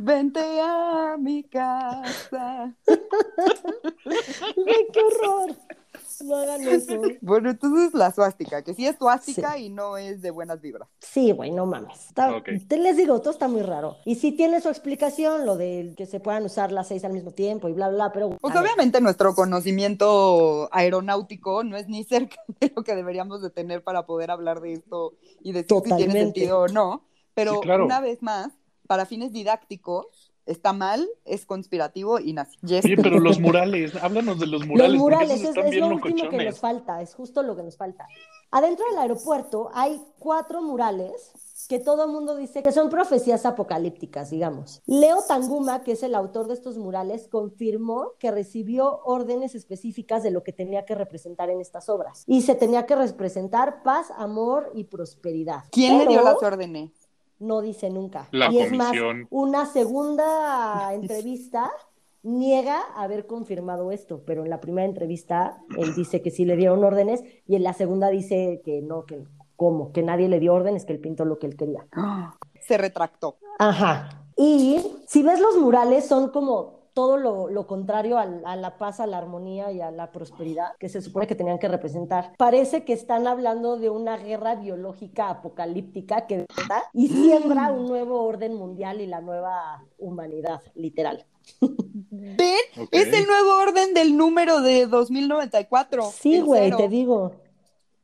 [0.01, 2.73] vente a mi casa.
[4.05, 5.55] Qué horror.
[6.23, 7.01] No hagan eso.
[7.21, 10.87] Bueno, entonces la suástica, que sí es suástica y no es de buenas vibras.
[10.99, 12.07] Sí, güey, no mames.
[12.07, 12.41] Está-.
[12.67, 13.97] Te les digo, todo está muy raro.
[14.05, 17.31] Y sí tiene su explicación, lo de que se puedan usar las seis al mismo
[17.31, 18.37] tiempo y bla, bla, pero...
[18.39, 23.83] Pues obviamente nuestro conocimiento aeronáutico no es ni cerca de lo que deberíamos de tener
[23.83, 27.05] para poder hablar de esto y decir si tiene sentido o no.
[27.33, 27.85] Pero Sí, claro.
[27.85, 28.51] una vez más,
[28.87, 32.57] para fines didácticos, está mal, es conspirativo y nazi.
[32.61, 32.85] Yes.
[32.85, 34.91] Oye, pero los murales, háblanos de los murales.
[34.91, 38.07] los murales es, lo último que nos falta, es justo lo que nos falta.
[38.51, 41.31] Adentro del aeropuerto hay cuatro murales
[41.67, 44.81] que todo el mundo dice que son profecías apocalípticas, digamos.
[44.85, 50.31] Leo Tanguma, que es el autor de estos murales, confirmó que recibió órdenes específicas de
[50.31, 52.23] lo que tenía que representar en estas obras.
[52.27, 55.63] Y se tenía que representar paz, amor y prosperidad.
[55.71, 56.91] ¿Quién le dio las órdenes?
[57.39, 58.27] No dice nunca.
[58.31, 58.93] La y es más,
[59.29, 61.71] una segunda entrevista
[62.23, 66.83] niega haber confirmado esto, pero en la primera entrevista él dice que sí le dieron
[66.83, 69.23] órdenes y en la segunda dice que no, que
[69.55, 71.85] cómo, que nadie le dio órdenes, que él pintó lo que él quería.
[72.61, 73.37] Se retractó.
[73.59, 74.25] Ajá.
[74.35, 78.99] Y si ves los murales, son como todo lo, lo contrario al- a, la paz,
[79.01, 82.33] a la armonía y a la prosperidad que se supone que tenían que representar.
[82.37, 88.23] Parece que están hablando de una guerra biológica apocalíptica que da y siembra un nuevo
[88.23, 91.25] orden mundial y la nueva humanidad, literal.
[91.61, 92.57] ¿Ven?
[92.91, 96.01] Es el nuevo orden del número de 2094.
[96.11, 97.33] Sí, güey, te digo.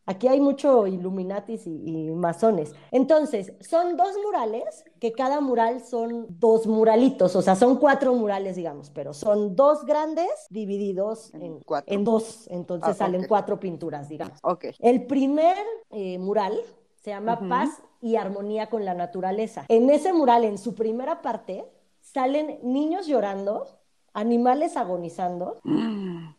[0.05, 2.73] Aquí hay mucho Illuminatis y, y masones.
[2.91, 8.55] Entonces, son dos murales, que cada mural son dos muralitos, o sea, son cuatro murales,
[8.55, 11.93] digamos, pero son dos grandes divididos En en, cuatro.
[11.93, 14.37] en dos, entonces Ah, salen cuatro pinturas, digamos.
[14.43, 14.65] Ok.
[14.79, 15.55] El primer
[15.91, 16.59] eh, mural
[16.95, 17.39] se llama.
[17.47, 17.69] Paz
[18.01, 19.65] y Armonía con la Naturaleza.
[19.69, 21.65] En ese mural, en su primera parte,
[22.01, 23.67] salen niños llorando,
[24.13, 25.57] animales agonizando,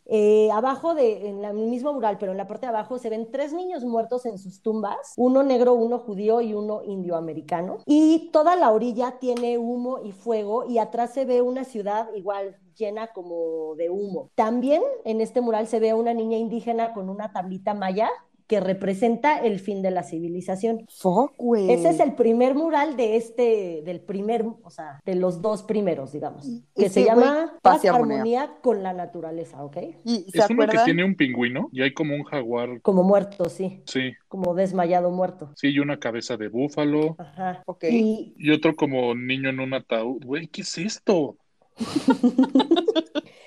[0.07, 3.31] eh, abajo de, en el mismo mural, pero en la parte de abajo se ven
[3.31, 7.79] tres niños muertos en sus tumbas, uno negro, uno judío y uno indioamericano.
[7.87, 12.57] Y toda la orilla tiene humo y fuego y atrás se ve una ciudad igual
[12.77, 14.31] llena como de humo.
[14.35, 18.11] También en este mural se ve a una niña indígena con una tablita maya
[18.53, 20.85] que representa el fin de la civilización.
[20.91, 21.73] Fuck, güey.
[21.73, 26.13] Ese es el primer mural de este, del primer, o sea, de los dos primeros,
[26.13, 26.47] digamos,
[26.77, 28.17] que se llama güey, Paz, y armonía.
[28.19, 29.79] Armonía con la naturaleza, ¿ok?
[30.05, 30.85] ¿Y se Es uno que acuerdan?
[30.85, 32.83] tiene un pingüino y hay como un jaguar.
[32.83, 35.51] Como muerto, sí, Sí, como desmayado muerto.
[35.57, 37.17] sí, y una cabeza de búfalo.
[37.19, 37.63] Ajá.
[37.65, 37.85] Ok.
[37.91, 40.23] Y Y otro como niño en un ataúd.
[40.27, 41.39] Güey, ¿qué es esto?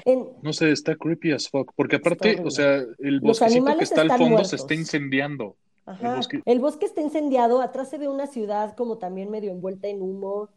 [0.05, 1.71] En, No sé, está creepy as fuck.
[1.75, 5.55] Porque aparte, o sea, el bosquecito que está al fondo se está incendiando.
[5.85, 9.51] ajá, El bosque- el bosque está incendiado, atrás se ve una ciudad como también medio
[9.51, 10.49] envuelta en humo.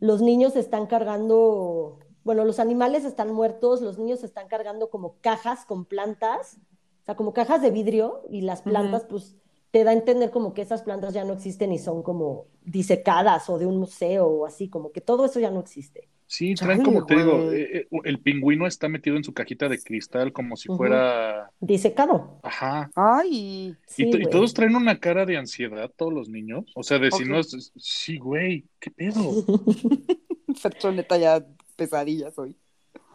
[0.00, 5.64] Los niños están cargando, bueno, los animales están muertos, los niños están cargando como cajas
[5.66, 6.58] con plantas,
[7.02, 9.36] o sea, como cajas de vidrio y las plantas, pues,
[9.70, 13.48] te da a entender como que esas plantas ya no existen y son como disecadas
[13.48, 16.08] o de un museo o así, como que todo eso ya no existe.
[16.30, 19.82] Sí, traen como te digo, eh, eh, el pingüino está metido en su cajita de
[19.82, 21.50] cristal como si fuera.
[21.58, 22.38] Disecado.
[22.44, 22.88] Ajá.
[22.94, 23.74] Ay.
[23.88, 26.66] Sí, y, todos traen una cara de ansiedad, todos los niños.
[26.76, 27.72] O sea, de si no es.
[27.76, 29.20] Sí, güey, ¿qué pedo?
[30.94, 32.56] Neta, ya pesadillas hoy.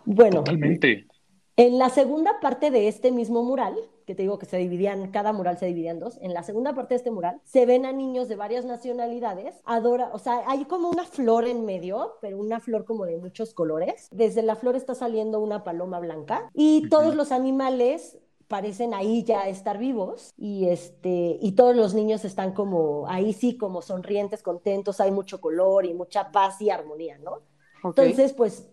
[0.03, 1.07] Bueno, Totalmente.
[1.55, 3.75] En la segunda parte de este mismo mural,
[4.05, 6.73] que te digo que se dividían, cada mural se dividía en dos, en la segunda
[6.73, 10.65] parte de este mural se ven a niños de varias nacionalidades, adora, o sea, hay
[10.65, 14.07] como una flor en medio, pero una flor como de muchos colores.
[14.11, 19.47] Desde la flor está saliendo una paloma blanca y todos los animales parecen ahí ya
[19.47, 24.99] estar vivos y este y todos los niños están como ahí sí como sonrientes, contentos,
[24.99, 27.41] hay mucho color y mucha paz y armonía, ¿no?
[27.83, 28.69] Entonces, pues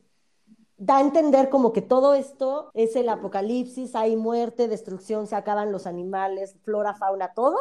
[0.84, 5.70] da a entender como que todo esto es el apocalipsis, hay muerte, destrucción, se acaban
[5.70, 7.56] los animales, flora, fauna, todo.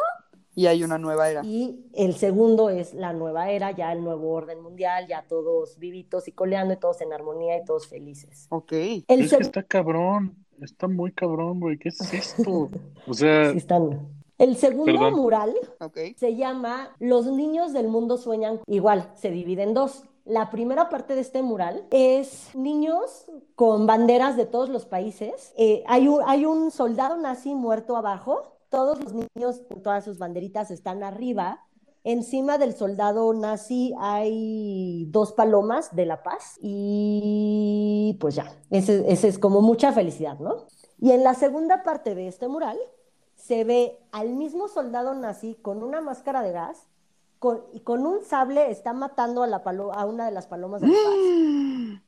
[0.54, 1.42] Y hay una nueva era.
[1.44, 6.26] Y el segundo es la nueva era, ya el nuevo orden mundial, ya todos vivitos
[6.26, 8.48] y coleando y todos en armonía y todos felices.
[8.50, 8.72] Ok.
[8.72, 10.36] El Es que está cabrón.
[10.60, 11.78] Está muy cabrón, güey.
[11.78, 12.70] ¿Qué es esto?
[13.06, 14.08] O sea, sí están.
[14.36, 15.14] El segundo Perdón.
[15.14, 15.98] mural Ok.
[16.16, 18.60] se llama Los niños del mundo sueñan.
[18.66, 20.04] Igual, se divide en dos.
[20.32, 25.52] La primera parte de este mural es niños con banderas de todos los países.
[25.58, 28.56] Eh, hay, un, soldado nazi muerto abajo.
[28.70, 31.66] Todos los niños con todas sus banderitas están arriba.
[32.02, 39.38] Encima del soldado nazi hay dos palomas de la paz y pues ya, ese es
[39.38, 40.64] como mucha felicidad, ¿no?
[40.98, 42.78] Y en la segunda parte de este mural
[43.34, 46.86] se ve al mismo soldado nazi con una máscara de gas
[47.42, 50.80] con, y con un sable está matando a, la palo- a una de las palomas
[50.80, 52.02] de la paz.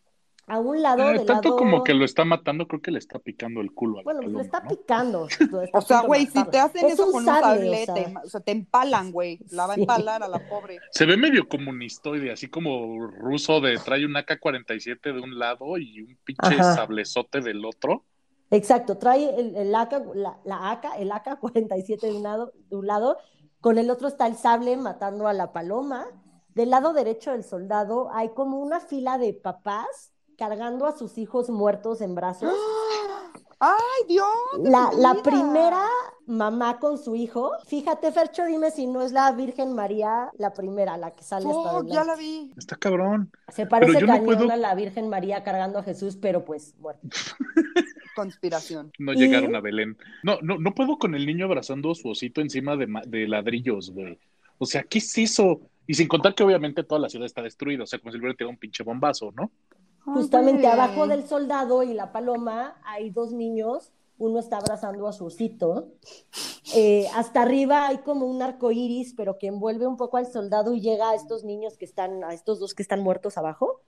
[0.46, 1.56] A un lado, eh, del tanto lado...
[1.58, 4.20] como que lo está matando, creo que le está picando el culo a la Bueno,
[4.20, 4.68] pues paloma, le está ¿no?
[4.68, 5.26] picando.
[5.26, 7.94] está O sea, güey, si te hacen Es eso un con un sable, o sea,
[7.94, 9.40] te, o sea, te empalan, güey.
[9.50, 10.78] La va a empalar a la pobre.
[10.92, 16.02] Se ve medio comunistoide, así como ruso de trae un AK-47 de un lado y
[16.02, 16.74] un pinche Ajá.
[16.76, 18.04] sablezote del otro.
[18.50, 22.86] Exacto, trae el, el AK, la, la AK, el AK-47 de un, lado, de un
[22.86, 23.16] lado,
[23.64, 26.06] con el otro está el sable matando a la paloma.
[26.48, 31.48] Del lado derecho del soldado hay como una fila de papás cargando a sus hijos
[31.48, 32.52] muertos en brazos.
[33.66, 34.26] ¡Ay, Dios!
[34.62, 35.82] La, la primera
[36.26, 40.96] mamá con su hijo, fíjate, Fercho, dime si no es la Virgen María la primera,
[40.96, 42.50] la que sale hasta Fuck, ya la vi.
[42.56, 43.30] Está cabrón.
[43.48, 47.08] Se parece no cañón puedo- a la Virgen María cargando a Jesús, pero pues muerto.
[48.14, 48.92] Conspiración.
[48.98, 49.96] No Y- llegaron a Belén.
[50.22, 53.26] No, no, no puedo con el niño abrazando a su osito encima de, ma- de
[53.26, 54.18] ladrillos, güey.
[54.58, 55.60] O sea, ¿qué es eso?
[55.86, 58.34] Y sin contar que obviamente toda la ciudad está destruida, o sea, como si hubiera
[58.34, 59.50] tenido un pinche bombazo, ¿no?
[60.04, 65.26] Justamente abajo del soldado y la paloma hay dos niños, uno está abrazando a su
[65.26, 65.88] osito.
[66.74, 70.74] Eh, hasta arriba hay como un arco iris, pero que envuelve un poco al soldado
[70.74, 73.80] y llega a estos niños que están, a estos dos que están muertos abajo.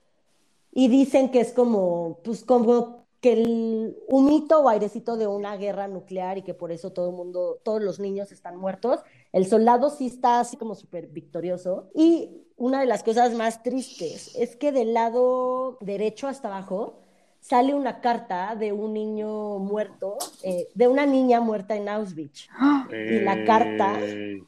[0.71, 5.87] Y dicen que es como, pues como que el humito o airecito de una guerra
[5.87, 8.99] nuclear y que por eso todo el mundo, todos los niños están muertos.
[9.37, 11.91] El soldado sí está así como súper victorioso.
[11.93, 17.01] Y una de las cosas más tristes es que del lado derecho hasta abajo
[17.39, 22.47] sale una carta de un niño muerto, eh, de una niña muerta en Auschwitz.
[22.89, 23.99] Y la carta,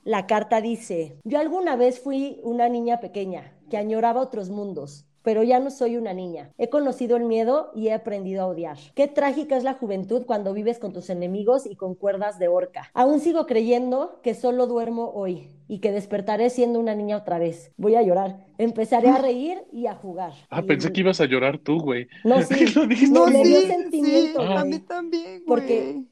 [0.05, 5.43] la carta dice, yo alguna vez fui una niña pequeña que añoraba otros mundos, pero
[5.43, 6.51] ya no soy una niña.
[6.57, 8.78] He conocido el miedo y he aprendido a odiar.
[8.95, 12.89] Qué trágica es la juventud cuando vives con tus enemigos y con cuerdas de horca.
[12.93, 17.72] Aún sigo creyendo que solo duermo hoy y que despertaré siendo una niña otra vez.
[17.78, 18.45] Voy a llorar.
[18.57, 20.34] Empezaré a reír y a jugar.
[20.49, 22.07] Ah, Y- pensé que ibas a llorar tú, güey.
[22.24, 22.65] No, sí.
[23.11, 25.45] No, me sí, dio sí, sentimiento, a mí también, güey.
[25.45, 26.03] Porque-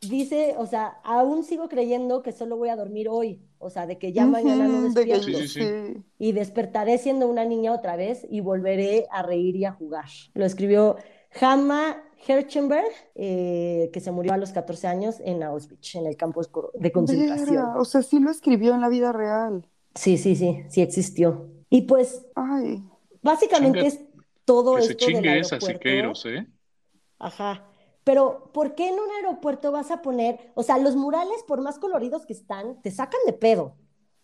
[0.00, 3.98] Dice, o sea, aún sigo creyendo que solo voy a dormir hoy, o sea, de
[3.98, 5.38] que ya mañana no Ujú, de que- despierto.
[5.38, 6.04] Sí, sí, sí.
[6.18, 10.06] y despertaré siendo una niña otra vez y volveré a reír y a jugar.
[10.34, 10.96] Lo escribió
[11.40, 16.40] Hannah Herchenberg, eh, que se murió a los 14 años en Auschwitz, en el campo
[16.74, 17.64] de concentración.
[17.76, 19.66] O sea, sí lo escribió en la vida real.
[19.94, 21.48] Sí, sí, sí, sí existió.
[21.70, 22.82] Y pues Ay.
[23.22, 24.00] básicamente Chinga, es
[24.44, 25.78] todo Que se esto del chingue esa aeropuerto.
[25.78, 26.46] Siqueiros, ¿eh?
[27.18, 27.64] Ajá.
[28.08, 31.78] Pero, ¿por qué en un aeropuerto vas a poner, o sea, los murales, por más
[31.78, 33.74] coloridos que están, te sacan de pedo?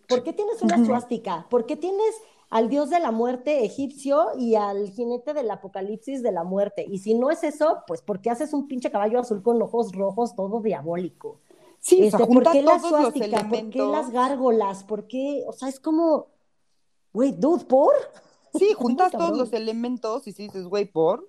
[0.09, 1.47] ¿Por qué tienes una suástica?
[1.51, 2.14] ¿Por qué tienes
[2.49, 6.87] al dios de la muerte egipcio y al jinete del apocalipsis de la muerte?
[6.89, 9.93] Y si no es eso, pues ¿por qué haces un pinche caballo azul con ojos
[9.93, 11.43] rojos, todo diabólico?
[11.78, 13.49] Sí, o Este, sea, ¿por qué la todos los suástica?
[13.51, 13.91] ¿Por qué elementos.
[13.91, 14.82] las gárgolas?
[14.85, 15.45] ¿Por qué?
[15.47, 16.28] O sea, es como,
[17.12, 17.95] güey, dude, ¿por?
[18.51, 21.28] Sí, juntas todos los elementos y sí dices, güey, ¿por?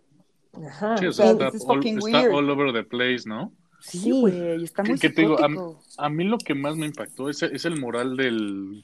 [0.68, 0.98] Ajá.
[0.98, 3.52] Sí, o o sea, sea, está, all, está over the place, ¿no?
[3.82, 5.38] Sí, güey, está ¿Qué- muy qué te digo?
[5.40, 8.84] A, a mí lo que más me impactó es, es el moral del,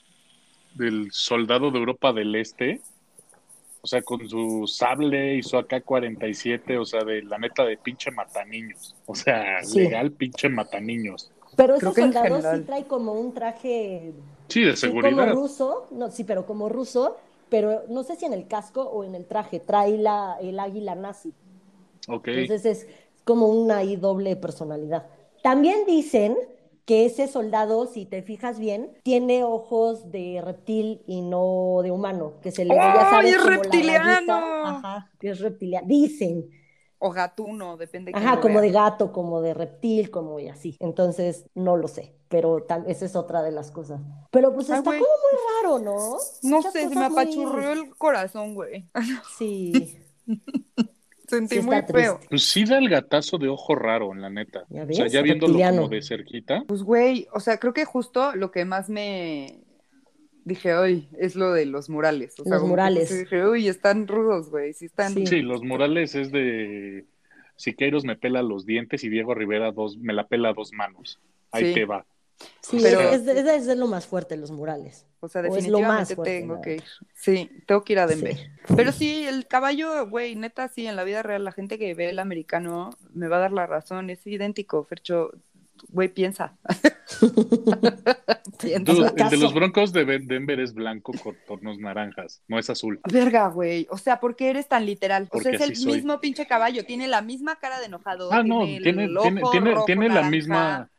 [0.76, 2.82] del soldado de Europa del Este.
[3.84, 8.12] O sea, con su sable y su AK-47, o sea, de la neta de pinche
[8.12, 8.96] mataniños.
[9.08, 9.80] O sea, Sí.
[9.80, 11.32] legal pinche mataniños.
[11.56, 14.14] Pero Creo ese en soldado sí trae como un traje
[14.50, 15.34] Sí, de Sí, como seguridad.
[15.34, 17.18] ruso, no, sí, pero como ruso,
[17.50, 20.94] pero no sé si en el casco o en el traje trae la, el águila
[20.94, 21.34] nazi.
[22.08, 22.28] Ok.
[22.30, 22.88] Entonces es
[23.24, 25.08] como una ahí doble personalidad.
[25.44, 26.36] También dicen
[26.86, 32.34] que ese soldado, si te fijas bien, tiene ojos de reptil y no de humano,
[32.42, 34.66] que se le ve, ya ¡Ay, sabes, es reptiliano!
[34.66, 35.88] Ajá, es reptiliano.
[35.88, 36.50] Dicen,
[36.98, 40.76] O gatuno, depende ajá, como de gato, como de reptil, como y así.
[40.80, 44.02] Entonces, no lo sé, pero esa es otra de las cosas.
[44.32, 45.00] Pero pues Ay, está güey.
[45.00, 46.18] como muy raro, ¿no?
[46.44, 48.90] No Muchas sé, se me cosas muy- el corazón, güey.
[49.38, 49.98] Sí,
[51.32, 51.86] Sentí Sí, muy feo.
[52.16, 52.28] triste.
[52.30, 54.66] Pues sí da el gatazo de ojo raro, la neta.
[54.70, 55.78] ¿Ya O sea, ya viéndolo Reptiliano.
[55.84, 56.64] como de cerquita.
[56.68, 59.60] Pues, güey, o sea, creo que justo lo que más me
[60.44, 62.40] dije hoy es lo de los murales.
[62.40, 63.18] O sea, Los murales.
[63.18, 64.74] dije, uy, están rudos, güey.
[64.74, 65.14] Sí, están.
[65.14, 65.26] Sí.
[65.28, 67.06] Sí, los murales es de
[67.56, 71.20] Siqueiros me pela los dientes y Diego Rivera dos, me la pela a dos manos.
[71.52, 71.74] Ahí Sí.
[71.76, 72.06] te va.
[72.62, 75.06] Sí, Pero- es, es, es de lo más fuerte, los murales.
[75.20, 76.84] O sea, O es definitivamente más fuerte, tengo que ir.
[77.14, 78.36] Sí, tengo que ir a Denver.
[78.36, 78.74] Sí.
[78.76, 82.10] Pero sí, el caballo, güey, neta, sí, en la vida real, la gente que ve
[82.10, 84.10] el americano me va a dar la razón.
[84.10, 85.32] Es idéntico, Fercho.
[85.90, 86.58] Güey, piensa.
[88.62, 88.94] piensa.
[88.94, 93.00] Dude, el de los Broncos de Denver es blanco con tonos naranjas, no es azul.
[93.12, 93.88] Verga, güey.
[93.90, 95.24] O sea, ¿por qué eres tan literal?
[95.24, 95.94] O Porque sea, es el soy.
[95.94, 96.86] mismo pinche caballo.
[96.86, 98.32] Tiene la misma cara de enojado.
[98.32, 100.90] Ah, no, el tiene, ojo tiene, tiene, rojo, tiene la misma,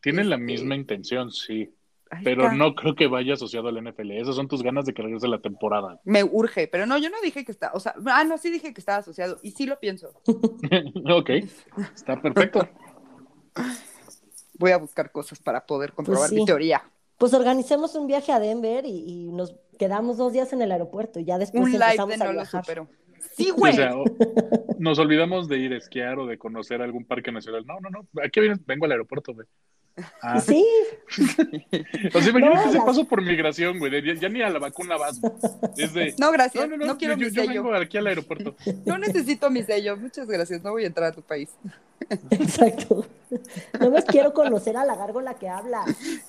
[0.00, 1.72] tiene la Este- misma intención, sí.
[2.12, 2.56] Ahí Pero está.
[2.56, 4.10] no creo que vaya asociado al NFL.
[4.10, 6.00] Esas son tus ganas de que regrese la temporada.
[6.04, 8.74] Me urge, pero no, yo no dije que está, o sea, ah, no, sí dije
[8.74, 10.20] que estaba asociado y sí lo pienso.
[11.08, 11.30] ok,
[11.94, 12.68] está perfecto.
[14.58, 16.34] Voy a buscar cosas para poder comprobar sí.
[16.36, 16.82] mi teoría.
[17.16, 21.20] Pues organicemos un viaje a Denver y, y nos quedamos dos días en el aeropuerto
[21.20, 22.64] y ya después Un live empezamos de a no lo viajar.
[22.64, 22.88] supero.
[23.36, 23.74] Sí, O güey.
[23.74, 24.04] sea, o-
[24.78, 27.64] nos olvidamos de ir a esquiar o de conocer algún parque nacional.
[27.66, 28.08] No, no, no.
[28.24, 29.46] Aquí vienes, vengo al aeropuerto, güey.
[30.22, 30.64] Ah, Sí,
[32.14, 33.92] o sea, imagínate No, ese paso por migración, güey.
[34.04, 35.32] Ya, ya ni a la vacuna vas, güey.
[35.76, 36.68] Es de, No, gracias.
[36.68, 37.62] no, No, no, no, quiero yo, mi yo sello.
[37.62, 38.54] vengo aquí al aeropuerto.
[38.86, 39.96] No necesito mi sello.
[39.96, 40.62] Muchas gracias.
[40.62, 41.48] No voy a entrar a tu país.
[42.30, 43.06] exacto.
[43.78, 45.84] No me quiero conocer a la gárgola que habla.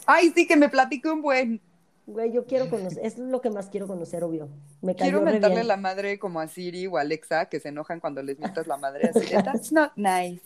[0.06, 1.62] Ay, sí, que me platique un buen.
[2.08, 4.50] Güey, yo quiero conocer, es lo que más quiero conocer, obvio.
[4.82, 5.68] Me cayó Quiero mentarle bien.
[5.68, 8.76] la madre como a Siri o a Alexa, que se enojan cuando les mientas la
[8.78, 10.42] madre así that's not nice.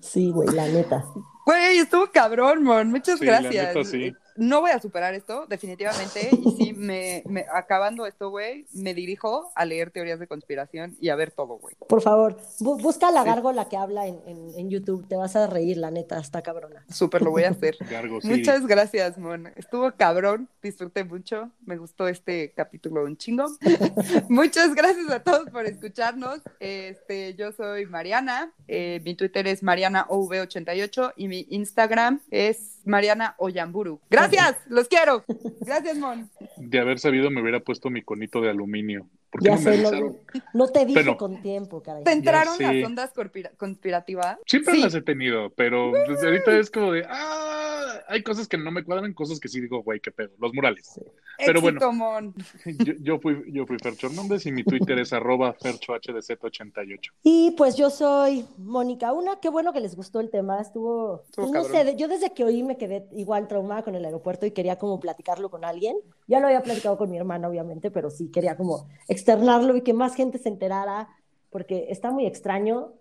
[0.00, 1.04] Sí, güey, la neta.
[1.44, 2.90] Güey, estuvo cabrón, mon.
[2.90, 3.74] Muchas Sí, la gracias.
[3.74, 4.14] neta, sí.
[4.38, 6.30] No voy a superar esto, definitivamente.
[6.32, 11.08] Y sí, me, me- acabando esto, güey, me dirijo a leer teorías de conspiración y
[11.10, 11.74] a ver todo, güey.
[11.88, 15.06] Por favor, bu- busca la gárgola que habla en, en- en YouTube.
[15.08, 16.84] Te vas a reír, la neta, está cabrona.
[16.90, 17.76] Súper lo voy a hacer.
[17.90, 18.28] Gargo, sí.
[18.28, 19.48] Muchas gracias, Mon.
[19.56, 23.46] Estuvo cabrón, disfruté mucho, me gustó este capítulo un chingo.
[24.28, 26.40] Muchas gracias a todos por escucharnos.
[26.60, 34.00] Este, yo soy Mariana, eh, mi Twitter es MarianaOV88 y mi Instagram es Mariana Oyamburu.
[34.10, 35.24] Gracias, los quiero.
[35.60, 36.28] Gracias, Mon.
[36.56, 39.06] De haber sabido me hubiera puesto mi conito de aluminio.
[39.30, 40.16] ¿Por qué Ya no sé, avisaron?
[40.54, 42.02] no te dije con tiempo, caray.
[42.02, 44.38] ¿Te entraron las ondas conspira- conspirativas?
[44.46, 44.80] Siempre Sí.
[44.82, 47.57] las he tenido, pero desde ahorita es como de, ah,
[48.06, 51.00] hay cosas que no me cuadran, cosas que sí digo, güey, qué pedo, los murales.
[51.44, 51.78] Pero bueno.
[51.78, 52.34] Éxito, Mon.
[52.84, 57.12] Yo, yo fui, yo fui Fercho Hernández y mi Twitter es arroba ferchohdz88.
[57.22, 61.50] Y pues yo soy Mónica Una, qué bueno que les gustó el tema, estuvo, Estuvo
[61.50, 64.50] pues, no sé, yo desde que oí me quedé igual traumada con el aeropuerto y
[64.50, 65.96] quería como platicarlo con alguien,
[66.26, 69.94] ya lo había platicado con mi hermana obviamente, pero sí quería como externarlo y que
[69.94, 71.08] más gente se enterara,
[71.50, 72.92] porque está muy extraño,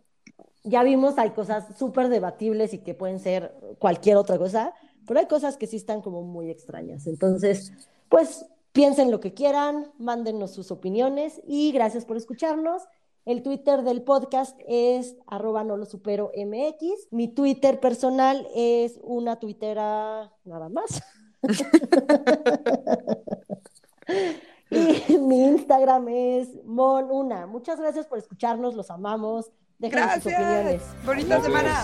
[0.63, 4.73] ya vimos, hay cosas súper debatibles y que pueden ser cualquier otra cosa,
[5.07, 7.73] pero hay cosas que sí están como muy extrañas, entonces,
[8.09, 12.83] pues piensen lo que quieran, mándenos sus opiniones y gracias por escucharnos.
[13.25, 17.11] El Twitter del podcast es arroba no lo supero MX.
[17.11, 21.01] Mi Twitter personal es una tuitera nada más.
[24.69, 27.47] y mi Instagram es monuna.
[27.47, 29.51] Muchas gracias por escucharnos, los amamos.
[29.79, 30.81] Déjenos sus opiniones.
[30.81, 31.05] Gracias.
[31.05, 31.43] Bonita Gracias.
[31.43, 31.83] semana.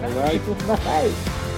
[0.00, 0.40] Bye bye.
[0.76, 1.51] bye.